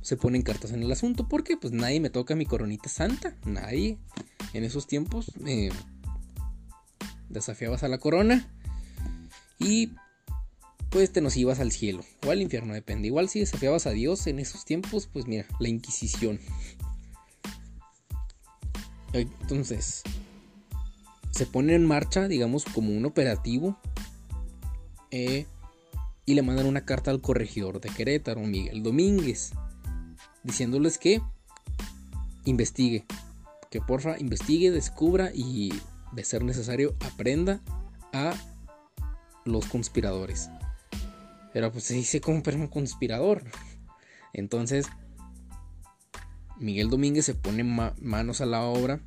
se 0.00 0.16
ponen 0.16 0.42
cartas 0.42 0.70
en 0.70 0.84
el 0.84 0.92
asunto 0.92 1.28
porque 1.28 1.56
pues 1.56 1.72
nadie 1.72 1.98
me 1.98 2.08
toca 2.08 2.36
mi 2.36 2.46
coronita 2.46 2.88
santa, 2.88 3.34
nadie 3.44 3.98
en 4.52 4.64
esos 4.64 4.86
tiempos 4.86 5.32
eh, 5.46 5.70
desafiabas 7.28 7.82
a 7.82 7.88
la 7.88 7.98
corona 7.98 8.48
y 9.58 9.92
pues 10.90 11.12
te 11.12 11.20
nos 11.20 11.36
ibas 11.36 11.60
al 11.60 11.72
cielo 11.72 12.02
o 12.26 12.30
al 12.30 12.40
infierno, 12.40 12.72
depende. 12.72 13.08
Igual 13.08 13.28
si 13.28 13.40
desafiabas 13.40 13.86
a 13.86 13.90
Dios 13.90 14.26
en 14.26 14.38
esos 14.38 14.64
tiempos, 14.64 15.08
pues 15.12 15.26
mira, 15.26 15.46
la 15.58 15.68
Inquisición. 15.68 16.40
Entonces, 19.12 20.02
se 21.30 21.46
pone 21.46 21.74
en 21.74 21.86
marcha, 21.86 22.28
digamos, 22.28 22.64
como 22.64 22.92
un 22.92 23.04
operativo 23.04 23.78
eh, 25.10 25.46
y 26.24 26.34
le 26.34 26.42
mandan 26.42 26.66
una 26.66 26.84
carta 26.84 27.10
al 27.10 27.20
corregidor 27.20 27.80
de 27.80 27.90
Querétaro, 27.90 28.40
Miguel 28.40 28.82
Domínguez, 28.82 29.52
diciéndoles 30.42 30.98
que 30.98 31.20
investigue 32.44 33.04
que 33.70 33.80
porfa 33.80 34.18
investigue, 34.18 34.70
descubra 34.70 35.30
y 35.34 35.72
de 36.12 36.24
ser 36.24 36.44
necesario 36.44 36.96
aprenda 37.00 37.60
a 38.12 38.34
los 39.44 39.66
conspiradores. 39.66 40.50
Pero 41.52 41.72
pues 41.72 41.84
se 41.84 41.94
dice 41.94 42.20
como 42.20 42.42
un 42.44 42.66
conspirador. 42.68 43.44
Entonces, 44.32 44.86
Miguel 46.58 46.90
Domínguez 46.90 47.24
se 47.24 47.34
pone 47.34 47.64
manos 47.64 48.40
a 48.40 48.46
la 48.46 48.62
obra. 48.62 49.00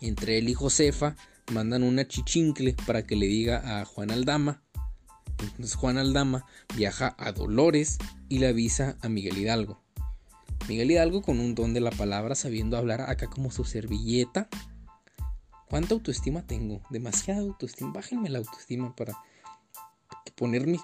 Entre 0.00 0.38
él 0.38 0.48
y 0.48 0.54
Josefa 0.54 1.16
mandan 1.52 1.82
una 1.82 2.06
chichincle 2.06 2.74
para 2.86 3.06
que 3.06 3.16
le 3.16 3.26
diga 3.26 3.80
a 3.80 3.84
Juan 3.84 4.10
Aldama. 4.10 4.62
Entonces 5.38 5.74
Juan 5.74 5.98
Aldama 5.98 6.46
viaja 6.76 7.14
a 7.18 7.32
Dolores 7.32 7.98
y 8.28 8.38
le 8.38 8.48
avisa 8.48 8.96
a 9.02 9.08
Miguel 9.08 9.38
Hidalgo. 9.38 9.79
Miguel 10.68 10.90
Hidalgo 10.90 11.22
con 11.22 11.40
un 11.40 11.54
don 11.54 11.74
de 11.74 11.80
la 11.80 11.90
palabra, 11.90 12.34
sabiendo 12.34 12.76
hablar 12.76 13.02
acá 13.02 13.28
como 13.28 13.50
su 13.50 13.64
servilleta. 13.64 14.48
¿Cuánta 15.68 15.94
autoestima 15.94 16.46
tengo? 16.46 16.82
Demasiada 16.90 17.40
autoestima. 17.40 17.92
Bájenme 17.92 18.28
la 18.28 18.38
autoestima 18.38 18.94
para 18.94 19.16
poner 20.36 20.66
mis, 20.66 20.80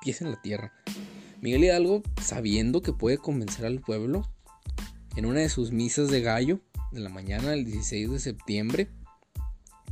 pies 0.00 0.20
en 0.20 0.30
la 0.30 0.40
tierra. 0.40 0.72
Miguel 1.40 1.64
Hidalgo, 1.64 2.02
sabiendo 2.20 2.82
que 2.82 2.92
puede 2.92 3.18
convencer 3.18 3.66
al 3.66 3.80
pueblo, 3.80 4.28
en 5.16 5.26
una 5.26 5.40
de 5.40 5.48
sus 5.48 5.72
misas 5.72 6.08
de 6.08 6.20
gallo 6.20 6.60
de 6.92 7.00
la 7.00 7.08
mañana 7.08 7.50
del 7.50 7.64
16 7.64 8.10
de 8.10 8.18
septiembre, 8.18 8.88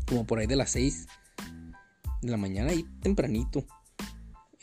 como 0.07 0.27
por 0.27 0.39
ahí 0.39 0.47
de 0.47 0.57
las 0.57 0.71
6 0.71 1.07
de 2.23 2.31
la 2.31 2.37
mañana, 2.37 2.71
ahí 2.71 2.85
tempranito, 3.01 3.67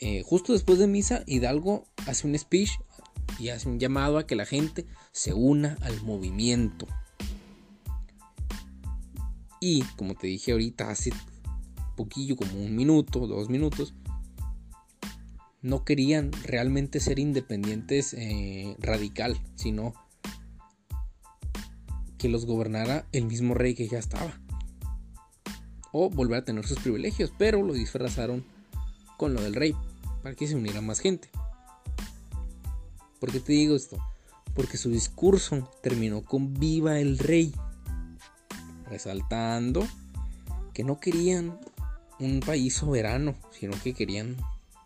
eh, 0.00 0.22
justo 0.24 0.52
después 0.52 0.78
de 0.78 0.86
misa, 0.86 1.24
Hidalgo 1.26 1.84
hace 2.06 2.26
un 2.26 2.38
speech 2.38 2.70
y 3.38 3.50
hace 3.50 3.68
un 3.68 3.78
llamado 3.78 4.18
a 4.18 4.26
que 4.26 4.36
la 4.36 4.46
gente 4.46 4.86
se 5.12 5.32
una 5.32 5.76
al 5.82 6.02
movimiento. 6.02 6.86
Y 9.60 9.82
como 9.96 10.14
te 10.14 10.26
dije 10.26 10.52
ahorita, 10.52 10.90
hace 10.90 11.12
poquillo, 11.96 12.36
como 12.36 12.52
un 12.52 12.76
minuto, 12.76 13.26
dos 13.26 13.48
minutos, 13.48 13.94
no 15.62 15.84
querían 15.84 16.30
realmente 16.44 17.00
ser 17.00 17.18
independientes 17.18 18.14
eh, 18.14 18.76
radical, 18.78 19.36
sino 19.56 19.94
que 22.16 22.28
los 22.28 22.46
gobernara 22.46 23.06
el 23.12 23.24
mismo 23.24 23.54
rey 23.54 23.74
que 23.74 23.88
ya 23.88 23.98
estaba. 23.98 24.40
O 25.92 26.10
volver 26.10 26.38
a 26.38 26.44
tener 26.44 26.66
sus 26.66 26.78
privilegios, 26.78 27.32
pero 27.36 27.62
lo 27.62 27.72
disfrazaron 27.72 28.44
con 29.16 29.34
lo 29.34 29.42
del 29.42 29.54
rey, 29.54 29.74
para 30.22 30.34
que 30.34 30.46
se 30.46 30.54
uniera 30.54 30.80
más 30.80 31.00
gente. 31.00 31.28
¿Por 33.18 33.32
qué 33.32 33.40
te 33.40 33.52
digo 33.52 33.76
esto? 33.76 33.98
Porque 34.54 34.76
su 34.76 34.90
discurso 34.90 35.70
terminó 35.82 36.24
con 36.24 36.54
viva 36.54 36.98
el 36.98 37.18
rey, 37.18 37.54
resaltando 38.86 39.86
que 40.72 40.84
no 40.84 41.00
querían 41.00 41.58
un 42.20 42.40
país 42.40 42.74
soberano, 42.74 43.36
sino 43.50 43.80
que 43.82 43.94
querían 43.94 44.36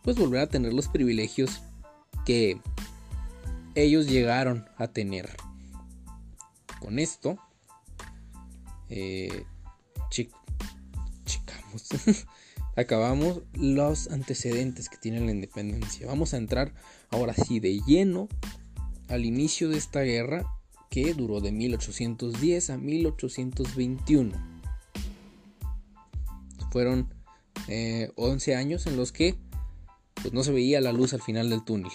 pues 0.02 0.16
volver 0.16 0.40
a 0.40 0.46
tener 0.48 0.72
los 0.72 0.88
privilegios 0.88 1.62
que 2.24 2.60
ellos 3.74 4.06
llegaron 4.06 4.68
a 4.76 4.88
tener. 4.88 5.36
Con 6.80 6.98
esto, 6.98 7.38
eh, 8.88 9.44
chicamos, 10.10 11.88
acabamos 12.76 13.42
los 13.54 14.10
antecedentes 14.10 14.88
que 14.88 14.96
tiene 14.96 15.20
la 15.20 15.30
independencia. 15.30 16.06
Vamos 16.06 16.34
a 16.34 16.38
entrar 16.38 16.74
ahora 17.10 17.34
sí 17.34 17.60
de 17.60 17.80
lleno 17.86 18.28
al 19.08 19.24
inicio 19.24 19.68
de 19.68 19.78
esta 19.78 20.00
guerra 20.00 20.44
que 20.90 21.14
duró 21.14 21.40
de 21.40 21.52
1810 21.52 22.70
a 22.70 22.78
1821. 22.78 24.32
Fueron 26.70 27.12
11 28.16 28.52
eh, 28.52 28.56
años 28.56 28.86
en 28.86 28.96
los 28.96 29.12
que 29.12 29.36
pues, 30.14 30.32
no 30.32 30.42
se 30.42 30.52
veía 30.52 30.80
la 30.80 30.92
luz 30.92 31.12
al 31.12 31.22
final 31.22 31.50
del 31.50 31.64
túnel. 31.64 31.92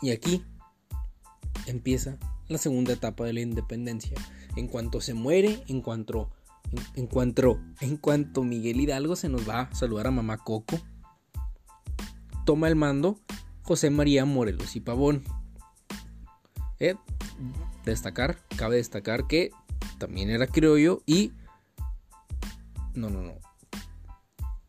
Y 0.00 0.10
aquí 0.10 0.44
empieza 1.66 2.18
la 2.48 2.58
segunda 2.58 2.92
etapa 2.92 3.24
de 3.24 3.32
la 3.32 3.40
independencia. 3.40 4.16
En 4.56 4.68
cuanto 4.68 5.00
se 5.00 5.14
muere, 5.14 5.62
en 5.68 5.82
cuanto, 5.82 6.30
en, 6.94 7.06
cuanto, 7.06 7.60
en 7.80 7.96
cuanto 7.96 8.42
Miguel 8.42 8.80
Hidalgo 8.80 9.16
se 9.16 9.28
nos 9.28 9.48
va 9.48 9.62
a 9.62 9.74
saludar 9.74 10.06
a 10.06 10.10
mamá 10.10 10.38
Coco, 10.38 10.78
toma 12.44 12.68
el 12.68 12.76
mando 12.76 13.18
José 13.62 13.90
María 13.90 14.24
Morelos 14.24 14.76
y 14.76 14.80
Pavón. 14.80 15.24
Eh, 16.80 16.94
destacar, 17.84 18.38
cabe 18.56 18.76
destacar 18.76 19.26
que 19.26 19.50
también 19.98 20.30
era 20.30 20.46
criollo 20.46 21.02
y... 21.06 21.32
No, 22.94 23.10
no, 23.10 23.22
no. 23.22 23.34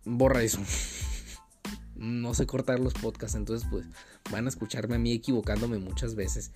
Borra 0.05 0.43
eso. 0.43 0.59
no 1.95 2.33
sé 2.33 2.45
cortar 2.45 2.79
los 2.79 2.93
podcasts, 2.93 3.35
entonces 3.35 3.67
pues 3.69 3.85
van 4.31 4.45
a 4.45 4.49
escucharme 4.49 4.95
a 4.95 4.99
mí 4.99 5.11
equivocándome 5.13 5.77
muchas 5.77 6.15
veces. 6.15 6.51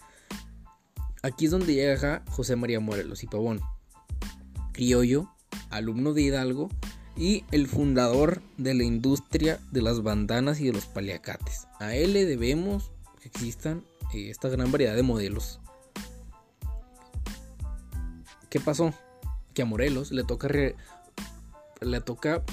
Aquí 1.21 1.45
es 1.45 1.51
donde 1.51 1.73
llega 1.73 2.23
José 2.29 2.55
María 2.55 2.79
Morelos 2.79 3.23
y 3.23 3.27
Pavón, 3.27 3.61
criollo, 4.73 5.29
alumno 5.69 6.13
de 6.13 6.23
Hidalgo 6.23 6.69
y 7.15 7.45
el 7.51 7.67
fundador 7.67 8.41
de 8.57 8.73
la 8.73 8.83
industria 8.83 9.59
de 9.71 9.81
las 9.81 10.03
bandanas 10.03 10.59
y 10.59 10.65
de 10.65 10.73
los 10.73 10.85
paliacates. 10.85 11.67
A 11.79 11.95
él 11.95 12.13
le 12.13 12.25
debemos 12.25 12.91
que 13.21 13.29
existan 13.29 13.83
eh, 14.13 14.29
esta 14.29 14.49
gran 14.49 14.71
variedad 14.71 14.95
de 14.95 15.03
modelos. 15.03 15.59
¿Qué 18.49 18.59
pasó? 18.59 18.93
Que 19.53 19.61
a 19.61 19.65
Morelos 19.65 20.11
le 20.11 20.23
toca 20.23 20.47
le 21.81 22.01
toca 22.01 22.43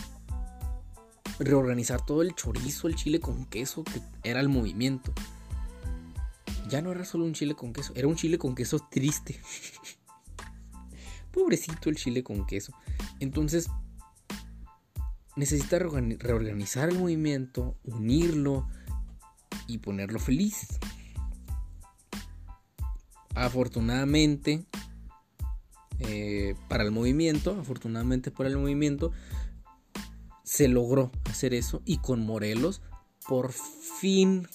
reorganizar 1.41 2.05
todo 2.05 2.23
el 2.23 2.35
chorizo, 2.35 2.87
el 2.87 2.95
chile 2.95 3.19
con 3.19 3.47
queso 3.47 3.83
que 3.83 4.01
era 4.23 4.41
el 4.41 4.49
movimiento. 4.49 5.13
Ya 6.69 6.83
no 6.83 6.93
era 6.93 7.05
solo 7.05 7.25
un 7.25 7.33
chile 7.33 7.55
con 7.55 7.73
queso, 7.73 7.93
era 7.97 8.07
un 8.07 8.15
chile 8.15 8.39
con 8.39 8.55
queso 8.55 8.87
triste. 8.91 9.41
Pobrecito 11.33 11.89
el 11.89 11.97
chile 11.97 12.23
con 12.23 12.47
queso. 12.47 12.73
Entonces, 13.19 13.69
necesita 15.37 15.79
reorganizar 15.79 16.91
el 16.91 16.99
movimiento, 16.99 17.77
unirlo 17.85 18.69
y 19.67 19.79
ponerlo 19.79 20.19
feliz. 20.19 20.79
Afortunadamente, 23.35 24.67
eh, 26.01 26.55
para 26.69 26.85
el 26.85 26.91
movimiento, 26.91 27.59
afortunadamente 27.59 28.31
para 28.31 28.49
el 28.49 28.59
movimiento, 28.59 29.13
se 30.51 30.67
logró 30.67 31.13
hacer 31.31 31.55
eso 31.55 31.81
y 31.85 31.99
con 31.99 32.27
Morelos 32.27 32.83
por 33.29 33.53
fin 33.53 34.49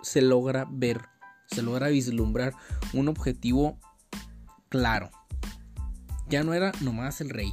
se 0.00 0.22
logra 0.22 0.66
ver, 0.70 1.02
se 1.46 1.60
logra 1.60 1.88
vislumbrar 1.88 2.54
un 2.94 3.08
objetivo 3.08 3.78
claro. 4.70 5.10
Ya 6.26 6.42
no 6.42 6.54
era 6.54 6.72
nomás 6.80 7.20
el 7.20 7.28
rey. 7.28 7.52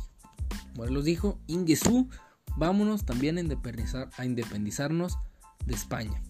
Morelos 0.76 1.04
dijo, 1.04 1.38
Ingesú, 1.46 2.08
vámonos 2.56 3.04
también 3.04 3.38
a, 3.38 4.10
a 4.18 4.26
independizarnos 4.26 5.18
de 5.66 5.74
España. 5.74 6.24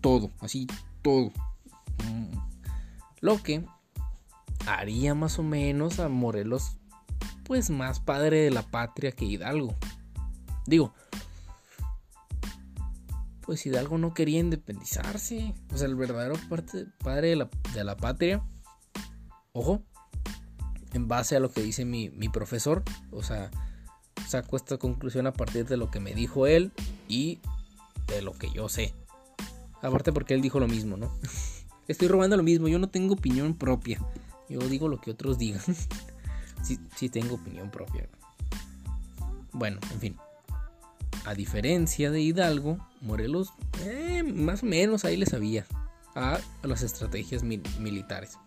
Todo, 0.00 0.30
así, 0.40 0.66
todo. 1.02 1.30
Mm. 2.10 2.38
Lo 3.20 3.42
que 3.42 3.66
haría 4.66 5.14
más 5.14 5.38
o 5.38 5.42
menos 5.42 6.00
a 6.00 6.08
Morelos 6.08 6.78
pues 7.46 7.70
más 7.70 8.00
padre 8.00 8.40
de 8.42 8.50
la 8.50 8.62
patria 8.62 9.12
que 9.12 9.24
Hidalgo. 9.24 9.76
Digo, 10.66 10.92
pues 13.42 13.64
Hidalgo 13.64 13.98
no 13.98 14.12
quería 14.12 14.40
independizarse. 14.40 15.54
O 15.72 15.78
sea, 15.78 15.86
el 15.86 15.94
verdadero 15.94 16.34
padre 16.98 17.28
de 17.28 17.36
la, 17.36 17.48
de 17.72 17.84
la, 17.84 17.96
patria, 17.96 18.42
ojo, 19.52 19.82
en 20.92 21.06
base 21.06 21.36
a 21.36 21.40
lo 21.40 21.52
que 21.52 21.62
dice 21.62 21.84
mi, 21.84 22.10
mi 22.10 22.28
profesor, 22.28 22.82
o 23.12 23.22
sea, 23.22 23.50
saco 24.26 24.56
esta 24.56 24.76
conclusión 24.76 25.28
a 25.28 25.32
partir 25.32 25.66
de 25.66 25.76
lo 25.76 25.90
que 25.90 26.00
me 26.00 26.14
dijo 26.14 26.48
él 26.48 26.72
y 27.06 27.38
de 28.08 28.22
lo 28.22 28.32
que 28.32 28.50
yo 28.50 28.68
sé. 28.68 28.92
Aparte 29.82 30.12
porque 30.12 30.34
él 30.34 30.42
dijo 30.42 30.58
lo 30.58 30.66
mismo, 30.66 30.96
¿no? 30.96 31.16
Estoy 31.86 32.08
robando 32.08 32.36
lo 32.36 32.42
mismo, 32.42 32.66
yo 32.66 32.80
no 32.80 32.88
tengo 32.88 33.14
opinión 33.14 33.54
propia. 33.54 34.00
Yo 34.48 34.58
digo 34.60 34.88
lo 34.88 35.00
que 35.00 35.12
otros 35.12 35.38
digan. 35.38 35.62
sí, 36.62 37.08
tengo 37.08 37.36
opinión 37.36 37.70
propia. 37.70 38.08
Bueno, 39.52 39.78
en 39.92 40.00
fin. 40.00 40.16
A 41.24 41.34
diferencia 41.34 42.10
de 42.10 42.20
Hidalgo, 42.20 42.78
Morelos 43.00 43.52
eh, 43.84 44.22
más 44.22 44.62
o 44.62 44.66
menos 44.66 45.04
ahí 45.04 45.16
le 45.16 45.26
sabía 45.26 45.66
a 46.14 46.38
las 46.62 46.82
estrategias 46.82 47.42
militares. 47.42 48.38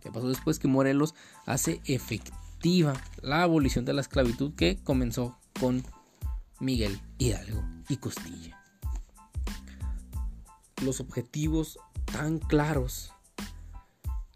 ¿Qué 0.00 0.12
pasó 0.12 0.28
después? 0.28 0.58
Que 0.58 0.68
Morelos 0.68 1.14
hace 1.46 1.80
efectiva 1.86 2.94
la 3.22 3.42
abolición 3.42 3.84
de 3.84 3.94
la 3.94 4.02
esclavitud 4.02 4.54
que 4.54 4.76
comenzó 4.84 5.38
con 5.58 5.82
Miguel 6.60 7.00
Hidalgo 7.18 7.64
y 7.88 7.96
Costilla. 7.96 8.62
Los 10.82 11.00
objetivos 11.00 11.78
tan 12.04 12.38
claros 12.38 13.13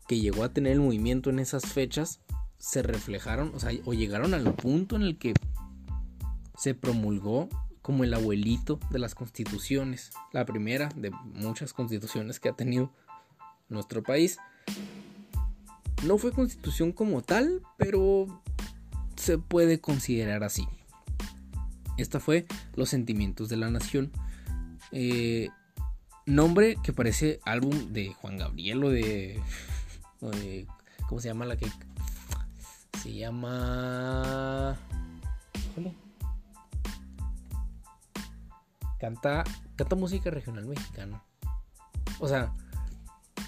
que 0.08 0.18
llegó 0.18 0.42
a 0.42 0.52
tener 0.52 0.72
el 0.72 0.80
movimiento 0.80 1.30
en 1.30 1.38
esas 1.38 1.66
fechas 1.66 2.20
se 2.56 2.82
reflejaron, 2.82 3.52
o 3.54 3.60
sea, 3.60 3.70
o 3.84 3.92
llegaron 3.92 4.34
al 4.34 4.52
punto 4.54 4.96
en 4.96 5.02
el 5.02 5.18
que 5.18 5.34
se 6.56 6.74
promulgó 6.74 7.48
como 7.82 8.04
el 8.04 8.12
abuelito 8.12 8.80
de 8.90 8.98
las 8.98 9.14
constituciones, 9.14 10.10
la 10.32 10.44
primera 10.44 10.88
de 10.96 11.10
muchas 11.10 11.72
constituciones 11.72 12.40
que 12.40 12.48
ha 12.48 12.56
tenido 12.56 12.92
nuestro 13.68 14.02
país. 14.02 14.38
No 16.04 16.18
fue 16.18 16.32
constitución 16.32 16.92
como 16.92 17.22
tal, 17.22 17.62
pero 17.76 18.42
se 19.16 19.38
puede 19.38 19.80
considerar 19.80 20.42
así. 20.42 20.66
Esta 21.96 22.18
fue 22.18 22.46
Los 22.74 22.90
Sentimientos 22.90 23.48
de 23.48 23.56
la 23.56 23.70
Nación. 23.70 24.10
Eh, 24.90 25.48
nombre 26.26 26.76
que 26.82 26.92
parece 26.92 27.40
álbum 27.44 27.92
de 27.92 28.12
Juan 28.14 28.36
Gabriel 28.36 28.84
o 28.84 28.90
de, 28.90 29.40
de 30.20 30.66
¿Cómo 31.08 31.20
se 31.20 31.28
llama 31.28 31.46
la 31.46 31.56
que 31.56 31.70
se 33.02 33.14
llama. 33.14 34.76
Canta, 38.98 39.44
canta 39.76 39.96
música 39.96 40.30
regional 40.30 40.66
mexicana. 40.66 41.22
O 42.18 42.28
sea, 42.28 42.52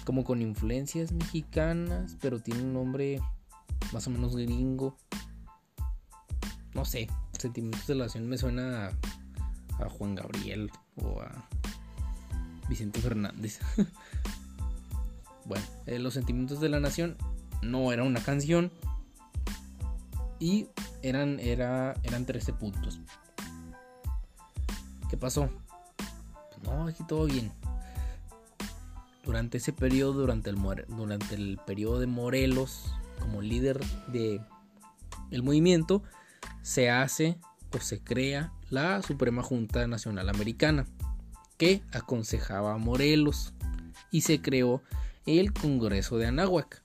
como 0.05 0.23
con 0.23 0.41
influencias 0.41 1.11
mexicanas, 1.11 2.17
pero 2.21 2.39
tiene 2.39 2.63
un 2.63 2.73
nombre 2.73 3.21
más 3.91 4.07
o 4.07 4.09
menos 4.09 4.35
gringo. 4.35 4.97
No 6.73 6.85
sé, 6.85 7.07
Sentimientos 7.37 7.85
de 7.87 7.95
la 7.95 8.05
Nación 8.05 8.27
me 8.27 8.37
suena 8.37 8.87
a, 8.87 9.85
a 9.85 9.89
Juan 9.89 10.15
Gabriel 10.15 10.71
o 10.95 11.21
a 11.21 11.47
Vicente 12.69 13.01
Fernández. 13.01 13.59
bueno, 15.51 15.65
eh, 15.85 15.99
Los 15.99 16.13
Sentimientos 16.13 16.61
de 16.61 16.69
la 16.69 16.79
Nación 16.79 17.17
no 17.61 17.91
era 17.91 18.03
una 18.03 18.23
canción 18.23 18.71
y 20.39 20.67
eran, 21.01 21.41
era, 21.41 21.93
eran 22.03 22.25
13 22.25 22.53
puntos. 22.53 23.01
¿Qué 25.09 25.17
pasó? 25.17 25.49
Pues 25.97 26.63
no, 26.63 26.87
aquí 26.87 27.03
todo 27.03 27.25
bien. 27.25 27.51
Durante 29.25 29.57
ese 29.57 29.73
periodo, 29.73 30.13
durante 30.13 30.49
el, 30.49 30.55
durante 30.87 31.35
el 31.35 31.59
periodo 31.67 31.99
de 31.99 32.07
Morelos, 32.07 32.93
como 33.19 33.41
líder 33.41 33.81
de 34.07 34.39
el 35.31 35.43
movimiento, 35.43 36.01
se 36.61 36.89
hace 36.89 37.37
o 37.75 37.79
se 37.81 37.99
crea 37.99 38.53
la 38.69 39.01
Suprema 39.01 39.43
Junta 39.43 39.85
Nacional 39.85 40.29
Americana, 40.29 40.87
que 41.57 41.83
aconsejaba 41.91 42.73
a 42.73 42.77
Morelos, 42.77 43.53
y 44.11 44.21
se 44.21 44.41
creó 44.41 44.81
el 45.39 45.53
Congreso 45.53 46.17
de 46.17 46.27
Anáhuac, 46.27 46.81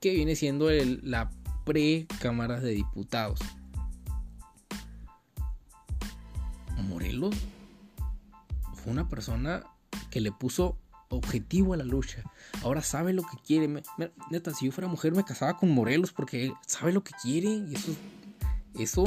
que 0.00 0.14
viene 0.14 0.36
siendo 0.36 0.68
la 0.70 1.30
pre-Cámara 1.64 2.60
de 2.60 2.72
Diputados. 2.72 3.40
Morelos 6.88 7.34
fue 8.74 8.92
una 8.92 9.08
persona 9.08 9.64
que 10.10 10.20
le 10.20 10.32
puso 10.32 10.78
objetivo 11.08 11.74
a 11.74 11.76
la 11.76 11.84
lucha. 11.84 12.22
Ahora 12.62 12.82
sabe 12.82 13.12
lo 13.12 13.22
que 13.22 13.36
quiere. 13.44 13.82
neta, 14.30 14.52
si 14.52 14.66
yo 14.66 14.72
fuera 14.72 14.88
mujer 14.88 15.14
me 15.14 15.24
casaba 15.24 15.56
con 15.56 15.70
Morelos 15.70 16.12
porque 16.12 16.52
sabe 16.66 16.92
lo 16.92 17.02
que 17.02 17.12
quiere 17.22 17.48
y 17.48 17.74
eso, 17.74 17.92
eso, 18.78 19.04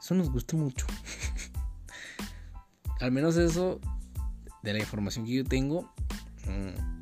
eso 0.00 0.14
nos 0.14 0.30
gusta 0.30 0.56
mucho. 0.56 0.86
Al 3.00 3.12
menos 3.12 3.36
eso 3.36 3.80
de 4.62 4.72
la 4.72 4.78
información 4.78 5.26
que 5.26 5.34
yo 5.34 5.44
tengo 5.44 5.92
mm, 6.46 6.95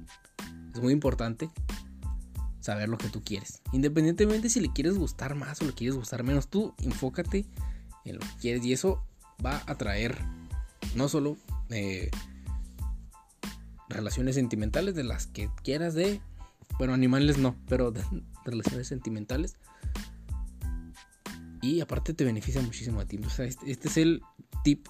es 0.74 0.80
muy 0.80 0.92
importante 0.92 1.50
saber 2.60 2.88
lo 2.88 2.98
que 2.98 3.08
tú 3.08 3.22
quieres. 3.22 3.62
Independientemente 3.72 4.48
si 4.48 4.60
le 4.60 4.72
quieres 4.72 4.96
gustar 4.96 5.34
más 5.34 5.60
o 5.62 5.66
le 5.66 5.72
quieres 5.72 5.96
gustar 5.96 6.22
menos, 6.22 6.48
tú 6.48 6.74
enfócate 6.78 7.46
en 8.04 8.16
lo 8.16 8.20
que 8.20 8.37
quieres 8.40 8.64
y 8.64 8.72
eso 8.72 9.04
va 9.44 9.62
a 9.66 9.74
traer 9.76 10.18
no 10.94 11.08
solo 11.08 11.37
eh, 11.70 12.10
relaciones 13.88 14.34
sentimentales 14.34 14.94
de 14.94 15.04
las 15.04 15.26
que 15.26 15.50
quieras 15.62 15.94
de, 15.94 16.20
bueno, 16.78 16.94
animales 16.94 17.38
no, 17.38 17.56
pero 17.68 17.90
de, 17.90 18.02
relaciones 18.44 18.88
sentimentales. 18.88 19.56
Y 21.62 21.80
aparte 21.80 22.12
te 22.12 22.24
beneficia 22.24 22.60
muchísimo 22.60 23.00
a 23.00 23.06
ti. 23.06 23.18
este, 23.38 23.70
este 23.70 23.88
es 23.88 23.96
el 23.96 24.22
tip 24.64 24.87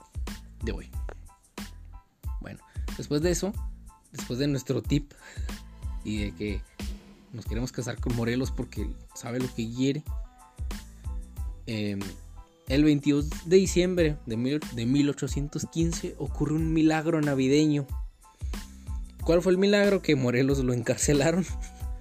de 0.65 0.73
hoy. 0.73 0.91
Bueno, 2.41 2.59
después 2.97 3.23
de 3.23 3.31
eso, 3.31 3.53
después 4.11 4.39
de 4.41 4.49
nuestro 4.49 4.83
tip 4.83 5.13
y 6.05 6.19
de 6.19 6.33
que 6.33 6.61
nos 7.33 7.47
queremos 7.47 7.73
casar 7.73 7.99
con 8.01 8.15
Morelos 8.15 8.51
porque 8.51 8.89
sabe 9.15 9.41
lo 9.41 9.53
que 9.53 9.69
quiere. 9.69 10.05
Em, 11.67 12.01
el 12.69 12.85
22 12.85 13.29
de 13.47 13.57
diciembre 13.57 14.17
de, 14.27 14.37
1815 14.87 16.15
ocurre 16.19 16.55
un 16.55 16.73
milagro 16.73 17.21
navideño. 17.21 17.87
¿Cuál 19.25 19.43
fue 19.43 19.53
el 19.53 19.59
milagro? 19.59 20.01
Que 20.01 20.17
Morelos 20.17 20.59
lo 20.63 20.73
encarcelaron. 20.73 21.45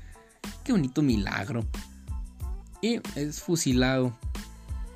Qué 0.63 0.71
bonito 0.71 1.01
milagro. 1.01 1.65
Y 2.81 2.99
es 3.15 3.41
fusilado 3.41 4.17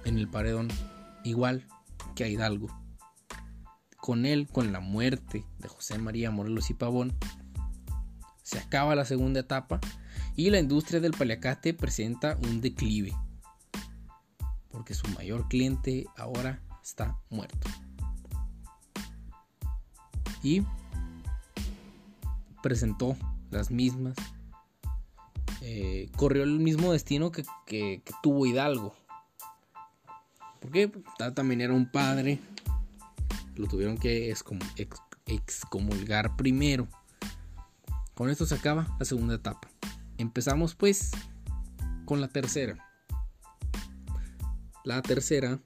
en 0.06 0.17
el 0.17 0.28
paredón, 0.28 0.67
igual 1.24 1.65
que 2.15 2.26
a 2.26 2.28
Hidalgo. 2.28 2.67
Con 3.98 4.26
él, 4.26 4.48
con 4.52 4.72
la 4.72 4.80
muerte 4.80 5.46
de 5.60 5.67
José 5.67 5.98
María 5.98 6.32
Morelos 6.32 6.70
y 6.70 6.74
Pavón, 6.74 7.13
se 8.48 8.60
acaba 8.60 8.96
la 8.96 9.04
segunda 9.04 9.42
etapa 9.42 9.82
y 10.38 10.50
la 10.52 10.60
industria 10.60 11.02
del 11.02 11.12
paliacate 11.12 11.74
presenta 11.74 12.38
un 12.44 12.62
declive, 12.62 13.14
porque 14.70 14.94
su 14.94 15.06
mayor 15.10 15.50
cliente 15.50 16.06
ahora 16.16 16.62
está 16.82 17.20
muerto. 17.30 17.68
Y 20.42 20.64
presentó 22.64 23.18
las 23.52 23.70
mismas, 23.70 24.16
eh, 25.60 26.10
corrió 26.16 26.44
el 26.44 26.60
mismo 26.60 26.94
destino 26.94 27.34
que, 27.34 28.02
tuvo 28.24 28.46
Hidalgo. 28.46 28.96
Porque 30.62 30.90
también 31.36 31.60
era 31.60 31.74
un 31.74 31.92
padre, 31.92 32.40
lo 33.58 33.68
tuvieron 33.68 33.98
que 33.98 34.34
excomulgar 35.26 36.38
primero. 36.38 36.88
Con 38.18 38.32
esto 38.32 38.48
se 38.48 38.56
acaba 38.56 38.88
la 38.98 39.06
segunda 39.06 39.36
etapa. 39.36 39.70
Empezamos 40.18 40.74
pues 40.74 41.12
con 42.06 42.20
la 42.20 42.28
tercera. 42.28 42.84
La 44.84 45.04
tercera 45.04 45.60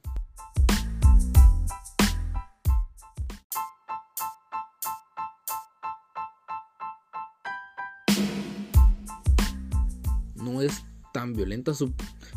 no 10.35 10.61
es 10.61 10.83
tan 11.13 11.31
violenta. 11.31 11.71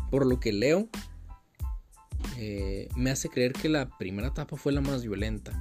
Por 0.09 0.25
lo 0.25 0.39
que 0.39 0.53
leo, 0.53 0.87
eh, 2.37 2.87
me 2.95 3.11
hace 3.11 3.27
creer 3.27 3.51
que 3.51 3.67
la 3.67 3.89
primera 3.97 4.29
etapa 4.29 4.55
fue 4.55 4.71
la 4.71 4.79
más 4.79 5.03
violenta. 5.03 5.51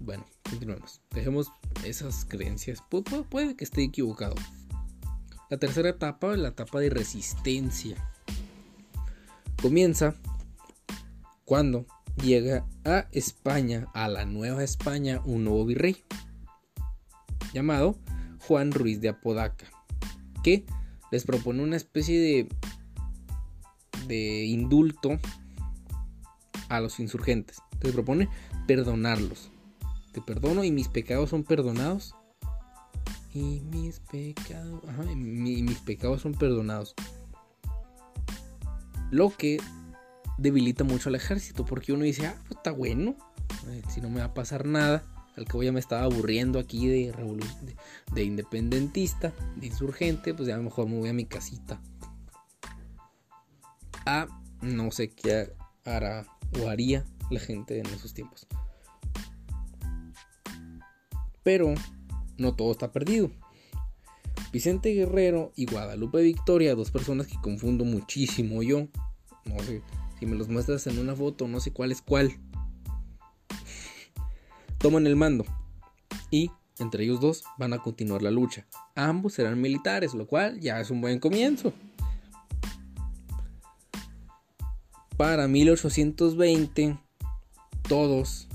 Bueno, 0.00 0.24
continuemos. 0.54 1.00
Dejemos 1.10 1.52
esas 1.84 2.24
creencias. 2.24 2.82
puede 3.28 3.56
que 3.56 3.64
esté 3.64 3.82
equivocado. 3.82 4.36
La 5.50 5.58
tercera 5.58 5.88
etapa, 5.88 6.36
la 6.36 6.48
etapa 6.48 6.80
de 6.80 6.90
resistencia, 6.90 7.96
comienza 9.60 10.14
cuando 11.44 11.86
llega 12.22 12.66
a 12.84 13.08
España, 13.12 13.88
a 13.94 14.08
la 14.08 14.24
Nueva 14.24 14.62
España, 14.62 15.20
un 15.24 15.44
nuevo 15.44 15.66
virrey 15.66 16.04
llamado 17.52 17.98
Juan 18.46 18.70
Ruiz 18.70 19.00
de 19.00 19.08
Apodaca, 19.08 19.66
que 20.42 20.64
les 21.10 21.24
propone 21.24 21.62
una 21.62 21.76
especie 21.76 22.20
de, 22.20 22.48
de 24.06 24.44
indulto 24.44 25.18
a 26.68 26.80
los 26.80 27.00
insurgentes. 27.00 27.58
Les 27.82 27.92
propone 27.92 28.28
perdonarlos 28.66 29.50
te 30.14 30.22
perdono 30.22 30.64
y 30.64 30.70
mis 30.70 30.88
pecados 30.88 31.30
son 31.30 31.42
perdonados. 31.44 32.14
Y 33.34 33.60
mis 33.72 33.98
pecados, 33.98 34.80
mis 35.16 35.78
pecados 35.80 36.22
son 36.22 36.32
perdonados. 36.34 36.94
Lo 39.10 39.30
que 39.30 39.58
debilita 40.38 40.84
mucho 40.84 41.08
al 41.08 41.16
ejército, 41.16 41.64
porque 41.64 41.92
uno 41.92 42.04
dice, 42.04 42.26
ah, 42.26 42.36
pues 42.46 42.58
está 42.58 42.70
bueno, 42.70 43.16
eh, 43.68 43.82
si 43.88 44.00
no 44.00 44.08
me 44.08 44.20
va 44.20 44.26
a 44.26 44.34
pasar 44.34 44.66
nada. 44.66 45.04
Al 45.36 45.46
cabo 45.46 45.64
ya 45.64 45.72
me 45.72 45.80
estaba 45.80 46.04
aburriendo 46.04 46.60
aquí 46.60 46.86
de, 46.86 47.10
de, 47.10 47.76
de 48.14 48.24
independentista, 48.24 49.32
de 49.56 49.66
insurgente, 49.66 50.32
pues 50.32 50.46
ya 50.46 50.54
a 50.54 50.58
lo 50.58 50.62
mejor 50.62 50.88
me 50.88 50.96
voy 50.96 51.08
a 51.08 51.12
mi 51.12 51.24
casita. 51.24 51.80
Ah, 54.06 54.28
no 54.62 54.92
sé 54.92 55.10
qué 55.10 55.52
hará 55.84 56.24
o 56.62 56.68
haría 56.68 57.04
la 57.30 57.40
gente 57.40 57.80
en 57.80 57.86
esos 57.86 58.14
tiempos. 58.14 58.46
Pero 61.44 61.74
no 62.36 62.56
todo 62.56 62.72
está 62.72 62.90
perdido. 62.90 63.30
Vicente 64.52 64.94
Guerrero 64.94 65.52
y 65.54 65.66
Guadalupe 65.66 66.22
Victoria, 66.22 66.74
dos 66.74 66.90
personas 66.90 67.26
que 67.26 67.40
confundo 67.40 67.84
muchísimo 67.84 68.62
yo. 68.62 68.88
No 69.44 69.62
sé, 69.62 69.82
si 70.18 70.26
me 70.26 70.36
los 70.36 70.48
muestras 70.48 70.86
en 70.86 70.98
una 70.98 71.14
foto, 71.14 71.46
no 71.46 71.60
sé 71.60 71.72
cuál 71.72 71.92
es 71.92 72.02
cuál. 72.02 72.32
Toman 74.78 75.06
el 75.06 75.16
mando 75.16 75.44
y 76.30 76.50
entre 76.78 77.04
ellos 77.04 77.20
dos 77.20 77.44
van 77.58 77.72
a 77.72 77.78
continuar 77.78 78.22
la 78.22 78.30
lucha. 78.30 78.66
Ambos 78.94 79.34
serán 79.34 79.60
militares, 79.60 80.14
lo 80.14 80.26
cual 80.26 80.60
ya 80.60 80.80
es 80.80 80.90
un 80.90 81.00
buen 81.00 81.20
comienzo. 81.20 81.72
Para 85.16 85.46
1820, 85.46 86.98
todos 87.88 88.48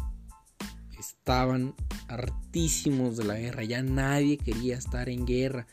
estaban 1.00 1.74
hartísimos 2.10 3.18
de 3.18 3.26
la 3.26 3.36
guerra, 3.36 3.64
ya 3.64 3.82
nadie 3.82 4.38
quería 4.38 4.78
estar 4.78 5.10
en 5.10 5.26
guerra, 5.26 5.68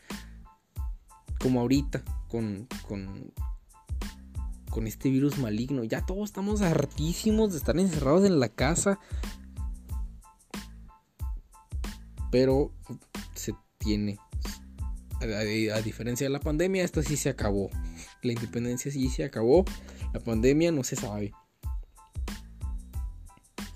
como 1.39 1.61
ahorita 1.61 2.03
con, 2.27 2.67
con, 2.87 3.33
con 4.69 4.87
este 4.87 5.09
virus 5.09 5.37
maligno, 5.37 5.83
ya 5.83 6.05
todos 6.05 6.29
estamos 6.29 6.61
hartísimos 6.61 7.51
de 7.51 7.57
estar 7.57 7.77
encerrados 7.77 8.25
en 8.25 8.39
la 8.39 8.49
casa. 8.49 8.99
pero 12.31 12.71
se 13.33 13.55
tiene. 13.77 14.19
A, 15.19 15.81
diferencia 15.81 16.25
de 16.25 16.29
la 16.29 16.39
pandemia, 16.39 16.83
esto 16.83 17.01
sí 17.01 17.17
se 17.17 17.29
acabó. 17.29 17.69
La 18.21 18.33
independencia 18.33 18.91
sí 18.91 19.09
se 19.09 19.23
acabó. 19.23 19.65
La 20.13 20.19
pandemia 20.19 20.71
no 20.71 20.83
se 20.83 20.95
sabe. 20.95 21.31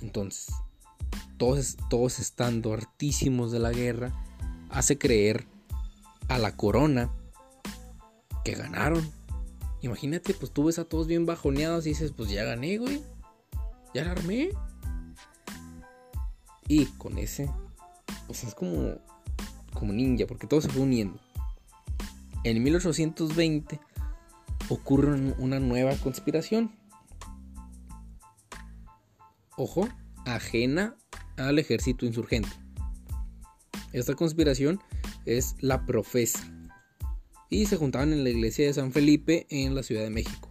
Entonces, 0.02 0.54
todos, 1.42 1.76
todos 1.90 2.20
estando 2.20 2.72
hartísimos 2.72 3.52
de 3.52 3.58
la 3.58 3.72
guerra, 3.72 4.14
hace 4.70 5.00
creer 5.00 5.48
a 6.28 6.38
la 6.38 6.56
corona 6.56 7.10
que 8.46 8.52
ganaron. 8.52 9.12
Imagínate, 9.82 10.36
pues 10.36 10.52
tú 10.52 10.66
ves 10.66 10.78
a 10.78 10.86
todos 10.86 11.08
bien 11.08 11.26
bajoneados 11.26 11.88
y 11.88 11.90
dices, 11.90 12.14
pues 12.16 12.30
ya 12.30 12.44
gané, 12.44 12.78
güey. 12.78 13.02
Ya 13.92 14.06
la 14.06 14.12
armé. 14.12 14.52
Y 16.68 16.86
con 16.86 17.18
ese, 17.18 17.50
pues 18.28 18.44
es 18.44 18.54
como, 18.54 19.00
como 19.74 19.94
ninja, 19.94 20.28
porque 20.28 20.46
todo 20.46 20.62
se 20.62 20.70
fue 20.70 20.84
uniendo. 20.84 21.20
En 22.44 22.62
1820 22.62 23.80
ocurre 24.70 25.34
una 25.40 25.60
nueva 25.60 25.96
conspiración. 25.96 26.72
Ojo, 29.58 29.90
ajena 30.28 30.98
al 31.48 31.60
ejército 31.60 32.06
insurgente. 32.06 32.50
Esta 33.94 34.16
conspiración 34.16 34.80
es 35.26 35.56
la 35.60 35.86
profesa 35.86 36.40
y 37.50 37.66
se 37.66 37.78
juntaban 37.78 38.14
en 38.14 38.24
la 38.24 38.30
iglesia 38.30 38.66
de 38.66 38.74
San 38.74 38.92
Felipe 38.94 39.46
en 39.50 39.76
la 39.76 39.84
Ciudad 39.84 40.04
de 40.04 40.10
México. 40.10 40.50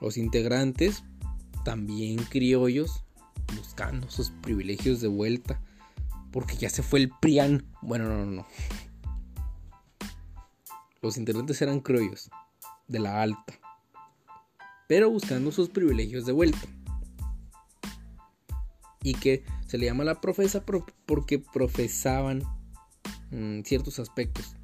Los 0.00 0.16
integrantes, 0.16 1.04
también 1.64 2.16
criollos, 2.24 3.04
buscando 3.56 4.10
sus 4.10 4.30
privilegios 4.30 5.00
de 5.00 5.08
vuelta, 5.08 5.60
porque 6.32 6.56
ya 6.56 6.70
se 6.70 6.82
fue 6.82 7.00
el 7.00 7.10
PRIAN. 7.20 7.66
Bueno, 7.82 8.08
no, 8.08 8.24
no, 8.24 8.30
no. 8.30 8.46
Los 11.02 11.18
integrantes 11.18 11.60
eran 11.60 11.80
criollos, 11.80 12.30
de 12.88 12.98
la 12.98 13.22
alta, 13.22 13.60
pero 14.88 15.10
buscando 15.10 15.52
sus 15.52 15.68
privilegios 15.68 16.24
de 16.26 16.32
vuelta. 16.32 16.66
Y 19.02 19.14
que 19.14 19.44
se 19.66 19.78
le 19.78 19.86
llama 19.86 20.04
la 20.04 20.20
profesa 20.20 20.64
porque 21.06 21.38
profesaban 21.38 22.42
mm, 23.30 23.62
ciertos 23.62 23.98
aspectos 23.98 24.56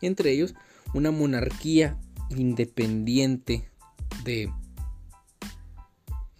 entre 0.00 0.32
ellos 0.32 0.54
una 0.94 1.10
monarquía 1.10 1.98
independiente 2.30 3.68
de, 4.24 4.52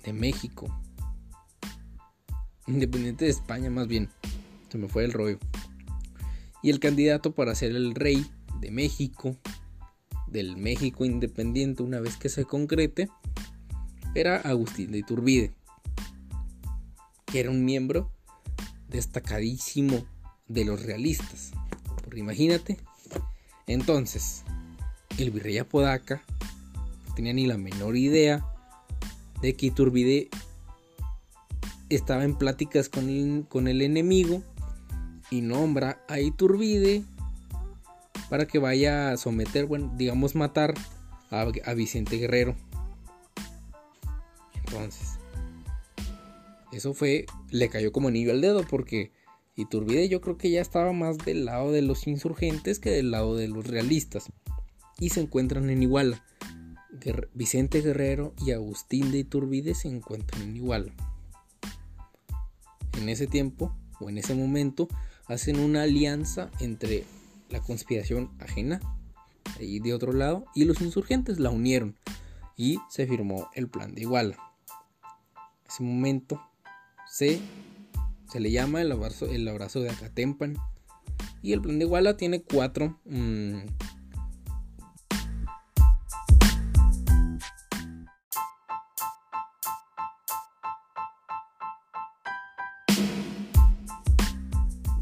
de 0.05 0.12
México. 0.12 0.66
Independiente 2.66 3.24
de 3.24 3.31
España 3.31 3.70
más 3.70 3.87
bien. 3.87 4.09
Se 4.70 4.79
me 4.79 4.88
fue 4.88 5.05
el 5.05 5.12
rollo. 5.12 5.38
Y 6.62 6.70
el 6.70 6.81
candidato 6.81 7.33
para 7.33 7.55
ser 7.55 7.72
el 7.72 7.94
rey 7.94 8.26
de 8.61 8.70
México, 8.70 9.37
del 10.26 10.57
México 10.57 11.05
independiente 11.05 11.83
una 11.83 12.00
vez 12.00 12.16
que 12.16 12.29
se 12.29 12.44
concrete, 12.44 13.09
era 14.14 14.37
Agustín 14.38 14.90
de 14.90 14.98
Iturbide, 14.98 15.52
era 17.40 17.51
un 17.51 17.64
miembro 17.64 18.11
destacadísimo 18.88 20.05
de 20.49 20.64
los 20.64 20.83
realistas. 20.83 21.53
Porque 22.03 22.20
imagínate, 22.20 22.79
entonces, 23.66 24.44
el 25.18 25.31
virrey 25.31 25.59
Apodaca 25.59 26.22
no 27.07 27.14
tenía 27.14 27.33
ni 27.33 27.46
la 27.46 27.57
menor 27.57 27.96
idea 27.96 28.46
de 29.42 29.55
que 29.55 29.66
Iturbide 29.66 30.29
estaba 31.88 32.25
en 32.25 32.37
pláticas 32.37 32.88
con 32.88 33.09
el, 33.09 33.83
enemigo 33.83 34.42
y 35.31 35.40
nombra 35.40 36.05
a 36.09 36.20
Iturbide 36.20 37.03
para 38.29 38.46
que 38.46 38.59
vaya 38.59 39.12
a 39.12 39.16
someter, 39.16 39.66
bueno, 39.66 39.92
digamos 39.96 40.35
matar 40.35 40.75
a, 41.31 41.42
a 41.42 41.75
Vicente 41.75 42.16
Guerrero. 42.16 42.57
Entonces, 44.55 45.18
eso 46.77 46.95
fue, 46.95 47.27
le 47.51 47.69
cayó 47.69 47.93
como 47.93 48.09
anillo 48.09 48.33
al 48.33 48.41
dedo 48.41 48.65
porque 48.69 49.12
Iturbide 49.57 50.09
yo 50.09 50.21
creo 50.21 50.37
que 50.37 50.51
ya 50.51 50.61
estaba 50.61 50.93
más 50.93 51.17
del 51.19 51.47
lado 51.47 51.73
de 51.73 51.81
los 51.81 52.07
insurgentes 52.07 52.79
que 52.79 52.91
del 52.91 53.11
lado 53.11 53.37
de 53.37 53.49
los 53.49 53.67
realistas. 53.67 54.27
Y 54.99 55.11
se 55.11 55.21
encuentran 55.21 55.71
en 55.71 55.83
Iguala. 55.83 56.25
Vicente 57.35 57.81
Guerrero 57.81 58.35
y 58.45 58.53
Agustín 58.53 59.12
de 59.12 59.19
Iturbide 59.19 59.75
se 59.75 59.89
encuentran 59.89 60.43
en 60.43 60.57
Iguala. 60.57 60.93
En 62.99 63.09
ese 63.09 63.27
tiempo, 63.27 63.75
o 64.01 64.09
en 64.09 64.19
ese 64.19 64.35
momento, 64.35 64.89
hacen 65.27 65.59
una 65.59 65.83
alianza 65.83 66.51
entre 66.61 67.05
la 67.51 67.61
conspiración 67.61 68.31
ajena, 68.41 68.81
ahí 69.59 69.81
de 69.81 69.95
otro 69.95 70.12
lado, 70.12 70.47
y 70.55 70.65
los 70.65 70.81
insurgentes 70.81 71.39
la 71.39 71.51
unieron. 71.51 71.97
Y 72.57 72.79
se 72.89 73.07
firmó 73.07 73.49
el 73.55 73.69
plan 73.69 73.95
de 73.95 74.03
Iguala. 74.03 74.37
En 75.65 75.71
ese 75.71 75.83
momento 75.83 76.41
se 77.16 77.40
se 78.31 78.40
le 78.40 78.50
llama 78.50 78.83
el 78.83 78.92
abrazo, 78.92 79.24
el 79.24 79.48
abrazo 79.48 79.81
de 79.81 79.88
Acatempan. 79.88 80.55
Y 81.40 81.55
el 81.55 81.62
plan 81.62 81.79
de 81.79 81.87
Iguala 81.87 82.18
tiene 82.18 82.42
cuatro 82.42 83.00
mm, 83.07 83.57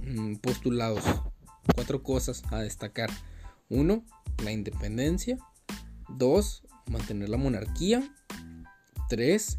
mm, 0.07 0.37
postulados. 0.37 1.03
Cuatro 1.75 2.05
cosas 2.05 2.45
a 2.53 2.61
destacar. 2.61 3.11
Uno, 3.69 4.05
la 4.45 4.53
independencia. 4.53 5.37
Dos, 6.09 6.63
mantener 6.87 7.29
la 7.29 7.39
monarquía. 7.39 8.09
Tres, 9.09 9.59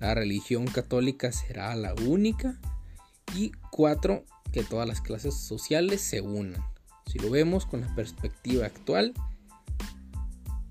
la 0.00 0.14
religión 0.14 0.66
católica 0.66 1.30
será 1.30 1.74
la 1.76 1.94
única. 1.94 2.58
Y 3.36 3.52
cuatro, 3.70 4.24
que 4.50 4.64
todas 4.64 4.88
las 4.88 5.00
clases 5.00 5.34
sociales 5.34 6.00
se 6.00 6.20
unan. 6.20 6.62
Si 7.06 7.18
lo 7.18 7.30
vemos 7.30 7.66
con 7.66 7.82
la 7.82 7.94
perspectiva 7.94 8.66
actual, 8.66 9.14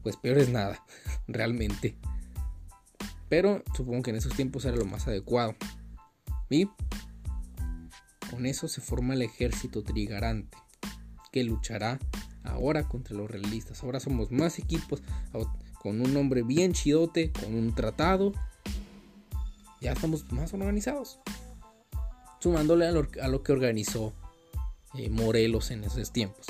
pues 0.03 0.17
peor 0.17 0.39
es 0.39 0.49
nada, 0.49 0.83
realmente. 1.27 1.95
Pero 3.29 3.63
supongo 3.75 4.01
que 4.01 4.09
en 4.09 4.17
esos 4.17 4.35
tiempos 4.35 4.65
era 4.65 4.75
lo 4.75 4.85
más 4.85 5.07
adecuado. 5.07 5.55
Y 6.49 6.67
con 8.31 8.45
eso 8.45 8.67
se 8.67 8.81
forma 8.81 9.13
el 9.13 9.21
ejército 9.21 9.83
trigarante, 9.83 10.57
que 11.31 11.43
luchará 11.43 11.99
ahora 12.43 12.87
contra 12.87 13.15
los 13.15 13.29
realistas. 13.29 13.83
Ahora 13.83 13.99
somos 13.99 14.31
más 14.31 14.59
equipos, 14.59 15.03
con 15.81 16.01
un 16.01 16.13
nombre 16.13 16.43
bien 16.43 16.73
chidote, 16.73 17.31
con 17.31 17.53
un 17.55 17.75
tratado. 17.75 18.33
Ya 19.81 19.93
estamos 19.93 20.31
más 20.31 20.53
organizados 20.53 21.19
sumándole 22.39 22.87
a 22.87 22.91
lo, 23.27 23.43
que 23.43 23.51
organizó 23.51 24.13
eh, 24.95 25.09
Morelos 25.09 25.71
en 25.71 25.83
esos 25.83 26.11
tiempos. 26.11 26.47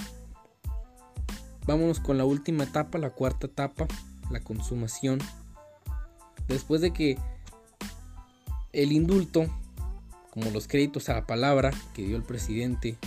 Vámonos 1.66 2.00
con 2.00 2.18
la 2.18 2.26
última 2.26 2.64
etapa, 2.64 2.98
la 2.98 3.12
cuarta 3.12 3.48
etapa, 3.48 3.88
la 4.32 4.40
consumación. 4.40 5.20
Después 6.48 6.82
de 6.82 6.92
que 6.92 7.18
el 8.72 8.92
indulto, 8.92 9.46
como 10.32 10.50
los 10.52 10.68
créditos 10.68 11.10
a 11.10 11.14
la 11.14 11.28
palabra 11.28 11.72
que 11.94 12.04
dio 12.04 12.16
el 12.16 12.24
presidente, 12.24 12.98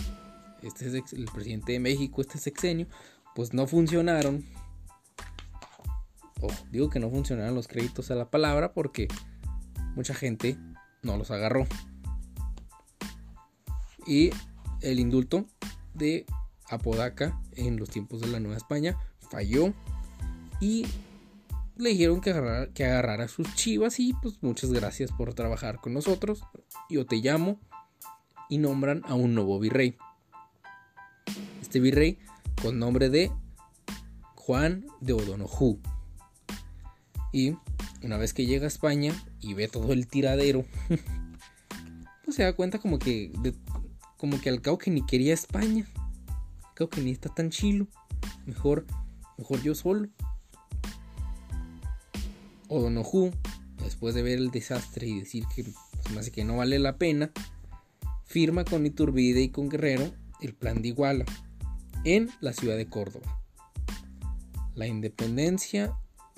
este 0.61 0.87
es 0.87 1.13
el 1.13 1.25
presidente 1.25 1.73
de 1.73 1.79
México, 1.79 2.21
este 2.21 2.37
sexenio, 2.37 2.87
pues 3.35 3.53
no 3.53 3.67
funcionaron. 3.67 4.45
digo 6.71 6.89
que 6.89 6.99
no 6.99 7.09
funcionaron 7.09 7.55
los 7.55 7.67
créditos 7.67 8.11
a 8.11 8.15
la 8.15 8.29
palabra 8.29 8.73
porque 8.73 9.07
mucha 9.95 10.13
gente 10.13 10.57
no 11.01 11.17
los 11.17 11.31
agarró 11.31 11.67
y 14.05 14.31
el 14.81 14.99
indulto 14.99 15.45
de 15.93 16.25
Apodaca 16.69 17.39
en 17.53 17.77
los 17.77 17.89
tiempos 17.89 18.21
de 18.21 18.27
la 18.27 18.39
Nueva 18.39 18.57
España 18.57 18.97
falló 19.29 19.73
y 20.59 20.85
le 21.75 21.89
dijeron 21.89 22.21
que 22.21 22.31
agarrara, 22.31 22.73
que 22.73 22.85
agarrara 22.85 23.27
sus 23.27 23.53
chivas 23.55 23.99
y 23.99 24.13
pues 24.13 24.41
muchas 24.41 24.71
gracias 24.71 25.11
por 25.11 25.33
trabajar 25.33 25.79
con 25.79 25.93
nosotros. 25.93 26.43
Yo 26.89 27.05
te 27.05 27.17
llamo 27.17 27.59
y 28.49 28.57
nombran 28.57 29.01
a 29.05 29.15
un 29.15 29.33
nuevo 29.35 29.59
virrey. 29.59 29.97
Este 31.61 31.79
virrey 31.79 32.19
con 32.61 32.79
nombre 32.79 33.09
de 33.09 33.31
Juan 34.35 34.85
de 35.01 35.13
O'Donoghue. 35.13 35.79
Y 37.31 37.55
una 38.03 38.17
vez 38.17 38.33
que 38.33 38.45
llega 38.45 38.65
a 38.65 38.67
España 38.67 39.13
y 39.39 39.53
ve 39.53 39.67
todo 39.67 39.93
el 39.93 40.07
tiradero, 40.07 40.65
pues 42.25 42.35
se 42.35 42.43
da 42.43 42.53
cuenta 42.53 42.79
como 42.79 42.99
que 42.99 43.31
como 44.17 44.39
que 44.39 44.49
al 44.49 44.61
cabo 44.61 44.77
que 44.77 44.91
ni 44.91 45.05
quería 45.05 45.33
España. 45.33 45.85
Al 46.63 46.73
cabo 46.75 46.89
que 46.89 47.01
ni 47.01 47.11
está 47.11 47.33
tan 47.33 47.49
chilo. 47.49 47.87
Mejor, 48.45 48.85
mejor 49.37 49.61
yo 49.61 49.75
solo. 49.75 50.07
O'Donoghue, 52.69 53.31
después 53.83 54.15
de 54.15 54.23
ver 54.23 54.37
el 54.37 54.49
desastre 54.49 55.07
y 55.07 55.19
decir 55.19 55.43
que 55.53 55.65
pues, 56.13 56.29
que 56.31 56.43
no 56.43 56.57
vale 56.57 56.79
la 56.79 56.97
pena, 56.97 57.31
firma 58.25 58.63
con 58.65 58.85
Iturbide 58.85 59.41
y 59.41 59.49
con 59.49 59.69
Guerrero 59.69 60.11
el 60.41 60.53
plan 60.53 60.81
de 60.81 60.89
Iguala 60.89 61.25
en 62.03 62.29
la 62.41 62.53
ciudad 62.53 62.77
de 62.77 62.87
Córdoba. 62.87 63.41
La 64.75 64.87
independencia 64.87 65.95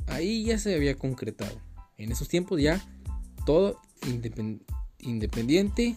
ahí 0.08 0.46
ya 0.46 0.58
se 0.58 0.76
había 0.76 0.96
concretado. 0.96 1.60
En 1.98 2.12
esos 2.12 2.28
tiempos 2.28 2.62
ya 2.62 2.84
todo 3.46 3.80
independiente, 5.00 5.96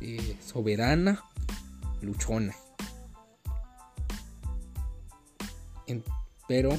eh, 0.00 0.36
soberana, 0.44 1.22
luchona. 2.02 2.54
pero 6.50 6.76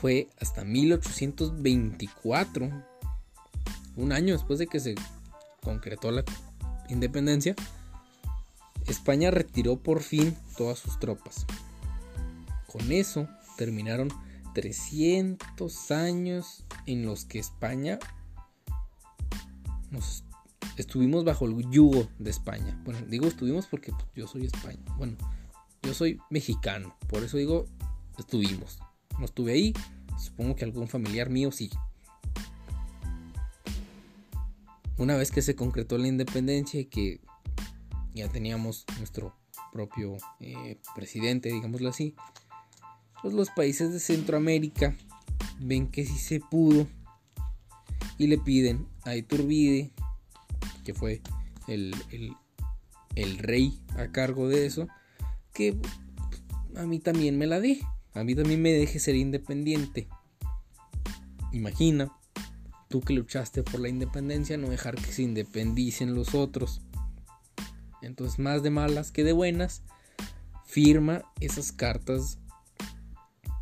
fue 0.00 0.30
hasta 0.40 0.64
1824, 0.64 2.70
un 3.96 4.12
año 4.12 4.32
después 4.32 4.58
de 4.58 4.66
que 4.66 4.80
se 4.80 4.94
concretó 5.62 6.10
la 6.10 6.24
independencia, 6.88 7.54
España 8.86 9.30
retiró 9.30 9.76
por 9.76 10.02
fin 10.02 10.34
todas 10.56 10.78
sus 10.78 10.98
tropas. 10.98 11.44
Con 12.66 12.92
eso 12.92 13.28
terminaron 13.58 14.08
300 14.54 15.90
años 15.90 16.64
en 16.86 17.04
los 17.04 17.24
que 17.24 17.38
España 17.38 17.98
nos 19.90 20.24
estuvimos 20.76 21.24
bajo 21.24 21.46
el 21.46 21.70
yugo 21.70 22.08
de 22.18 22.30
España. 22.30 22.80
Bueno, 22.84 23.00
digo 23.06 23.26
estuvimos 23.26 23.66
porque 23.66 23.92
yo 24.14 24.26
soy 24.26 24.46
España. 24.46 24.82
Bueno, 24.96 25.16
yo 25.82 25.92
soy 25.94 26.18
mexicano, 26.30 26.96
por 27.08 27.22
eso 27.22 27.36
digo 27.36 27.66
estuvimos. 28.18 28.78
No 29.18 29.24
estuve 29.26 29.52
ahí, 29.52 29.74
supongo 30.18 30.56
que 30.56 30.64
algún 30.64 30.88
familiar 30.88 31.30
mío 31.30 31.52
sí. 31.52 31.70
Una 34.96 35.16
vez 35.16 35.30
que 35.30 35.42
se 35.42 35.56
concretó 35.56 35.98
la 35.98 36.06
independencia 36.06 36.80
y 36.80 36.84
que 36.86 37.20
ya 38.14 38.28
teníamos 38.28 38.86
nuestro 38.98 39.36
propio 39.72 40.16
eh, 40.38 40.78
presidente, 40.94 41.50
digámoslo 41.50 41.88
así, 41.88 42.14
pues 43.24 43.32
los 43.32 43.48
países 43.48 43.90
de 43.90 44.00
Centroamérica 44.00 44.94
ven 45.58 45.86
que 45.86 46.04
sí 46.04 46.18
se 46.18 46.40
pudo 46.40 46.86
y 48.18 48.26
le 48.26 48.36
piden 48.36 48.86
a 49.04 49.16
Iturbide, 49.16 49.92
que 50.84 50.92
fue 50.92 51.22
el, 51.66 51.94
el 53.14 53.38
rey 53.38 53.80
a 53.96 54.08
cargo 54.08 54.46
de 54.46 54.66
eso, 54.66 54.88
que 55.54 55.74
a 56.76 56.82
mí 56.82 56.98
también 56.98 57.38
me 57.38 57.46
la 57.46 57.60
dé, 57.60 57.80
a 58.12 58.24
mí 58.24 58.34
también 58.34 58.60
me 58.60 58.72
deje 58.72 58.98
ser 58.98 59.14
independiente. 59.14 60.06
Imagina, 61.50 62.12
tú 62.90 63.00
que 63.00 63.14
luchaste 63.14 63.62
por 63.62 63.80
la 63.80 63.88
independencia, 63.88 64.58
no 64.58 64.68
dejar 64.68 64.96
que 64.96 65.12
se 65.12 65.22
independicen 65.22 66.14
los 66.14 66.34
otros. 66.34 66.82
Entonces, 68.02 68.38
más 68.38 68.62
de 68.62 68.68
malas 68.68 69.12
que 69.12 69.24
de 69.24 69.32
buenas, 69.32 69.82
firma 70.66 71.22
esas 71.40 71.72
cartas, 71.72 72.38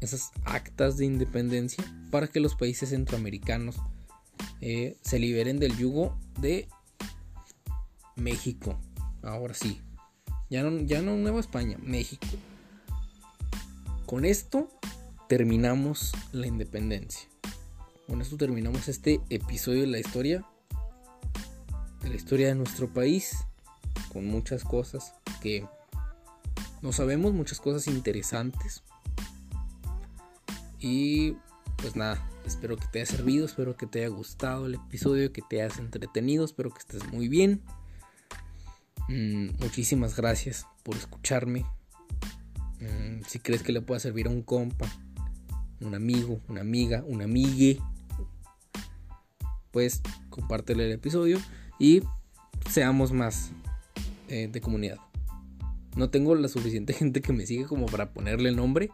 esas 0.02 0.30
actas 0.44 0.96
de 0.96 1.06
independencia 1.06 1.84
para 2.10 2.26
que 2.26 2.40
los 2.40 2.56
países 2.56 2.90
centroamericanos 2.90 3.76
eh, 4.60 4.96
se 5.02 5.18
liberen 5.18 5.58
del 5.58 5.76
yugo 5.76 6.18
de 6.40 6.68
México. 8.16 8.78
Ahora 9.22 9.54
sí. 9.54 9.80
Ya 10.50 10.62
no, 10.62 10.82
ya 10.82 11.00
no 11.00 11.16
Nueva 11.16 11.40
España, 11.40 11.78
México. 11.82 12.26
Con 14.06 14.24
esto 14.24 14.68
terminamos 15.28 16.12
la 16.32 16.46
independencia. 16.46 17.28
Con 18.06 18.20
esto 18.20 18.36
terminamos 18.36 18.88
este 18.88 19.20
episodio 19.30 19.82
de 19.82 19.86
la 19.86 19.98
historia. 19.98 20.44
De 22.02 22.10
la 22.10 22.16
historia 22.16 22.48
de 22.48 22.54
nuestro 22.54 22.92
país 22.92 23.36
con 24.12 24.26
muchas 24.26 24.64
cosas 24.64 25.14
que 25.40 25.66
no 26.82 26.92
sabemos, 26.92 27.32
muchas 27.32 27.60
cosas 27.60 27.86
interesantes. 27.86 28.82
Y 30.82 31.36
pues 31.76 31.94
nada, 31.94 32.28
espero 32.44 32.76
que 32.76 32.86
te 32.88 33.00
haya 33.00 33.06
servido, 33.06 33.46
espero 33.46 33.76
que 33.76 33.86
te 33.86 34.00
haya 34.00 34.08
gustado 34.08 34.66
el 34.66 34.74
episodio, 34.74 35.32
que 35.32 35.42
te 35.42 35.62
hayas 35.62 35.78
entretenido, 35.78 36.44
espero 36.44 36.70
que 36.70 36.80
estés 36.80 37.10
muy 37.12 37.28
bien. 37.28 37.62
Mm, 39.08 39.50
muchísimas 39.60 40.16
gracias 40.16 40.66
por 40.82 40.96
escucharme. 40.96 41.64
Mm, 42.80 43.22
si 43.28 43.38
crees 43.38 43.62
que 43.62 43.72
le 43.72 43.80
pueda 43.80 44.00
servir 44.00 44.26
a 44.26 44.30
un 44.30 44.42
compa, 44.42 44.90
un 45.80 45.94
amigo, 45.94 46.40
una 46.48 46.62
amiga, 46.62 47.04
una 47.06 47.24
amigue, 47.24 47.80
pues 49.70 50.02
compártele 50.30 50.86
el 50.86 50.92
episodio 50.92 51.40
y 51.78 52.02
seamos 52.68 53.12
más 53.12 53.52
eh, 54.28 54.48
de 54.50 54.60
comunidad. 54.60 54.98
No 55.94 56.10
tengo 56.10 56.34
la 56.34 56.48
suficiente 56.48 56.92
gente 56.92 57.22
que 57.22 57.32
me 57.32 57.46
sigue 57.46 57.66
como 57.66 57.86
para 57.86 58.12
ponerle 58.12 58.48
el 58.48 58.56
nombre, 58.56 58.90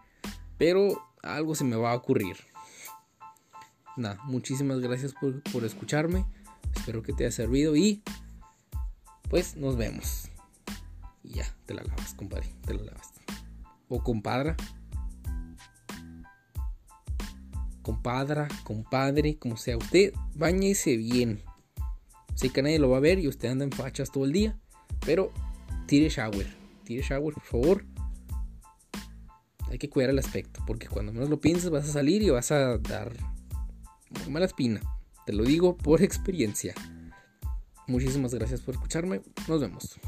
pero 0.58 1.08
algo 1.22 1.54
se 1.54 1.64
me 1.64 1.76
va 1.76 1.92
a 1.92 1.96
ocurrir. 1.96 2.36
Nada, 3.96 4.20
muchísimas 4.24 4.80
gracias 4.80 5.12
por, 5.12 5.42
por 5.44 5.64
escucharme. 5.64 6.24
Espero 6.76 7.02
que 7.02 7.12
te 7.12 7.24
haya 7.24 7.32
servido 7.32 7.76
y 7.76 8.02
pues 9.28 9.56
nos 9.56 9.76
vemos. 9.76 10.30
Y 11.22 11.34
ya, 11.34 11.54
te 11.66 11.74
la 11.74 11.82
lavas, 11.82 12.14
compadre, 12.14 12.46
te 12.66 12.74
la 12.74 12.82
lavas. 12.84 13.12
O 13.88 14.02
compadra. 14.02 14.56
Compadra, 17.82 18.48
compadre, 18.64 19.38
como 19.38 19.56
sea. 19.56 19.76
Usted 19.76 20.12
bañese 20.34 20.96
bien. 20.96 21.42
Sé 22.34 22.50
que 22.50 22.62
nadie 22.62 22.78
lo 22.78 22.90
va 22.90 22.98
a 22.98 23.00
ver 23.00 23.18
y 23.18 23.28
usted 23.28 23.48
anda 23.48 23.64
en 23.64 23.72
fachas 23.72 24.10
todo 24.12 24.24
el 24.24 24.32
día. 24.32 24.58
Pero 25.04 25.32
tire 25.86 26.08
shower. 26.08 26.46
Tire 26.84 27.02
shower, 27.02 27.34
por 27.34 27.42
favor. 27.42 27.84
Hay 29.70 29.78
que 29.78 29.90
cuidar 29.90 30.10
el 30.10 30.18
aspecto. 30.18 30.62
Porque 30.66 30.88
cuando 30.88 31.12
menos 31.12 31.28
lo 31.28 31.40
pienses 31.40 31.70
vas 31.70 31.88
a 31.88 31.92
salir 31.92 32.22
y 32.22 32.30
vas 32.30 32.50
a 32.50 32.78
dar 32.78 33.12
mala 34.28 34.46
espina. 34.46 34.80
Te 35.26 35.32
lo 35.32 35.44
digo 35.44 35.76
por 35.76 36.02
experiencia. 36.02 36.74
Muchísimas 37.86 38.34
gracias 38.34 38.60
por 38.60 38.74
escucharme. 38.74 39.22
Nos 39.48 39.60
vemos. 39.60 39.98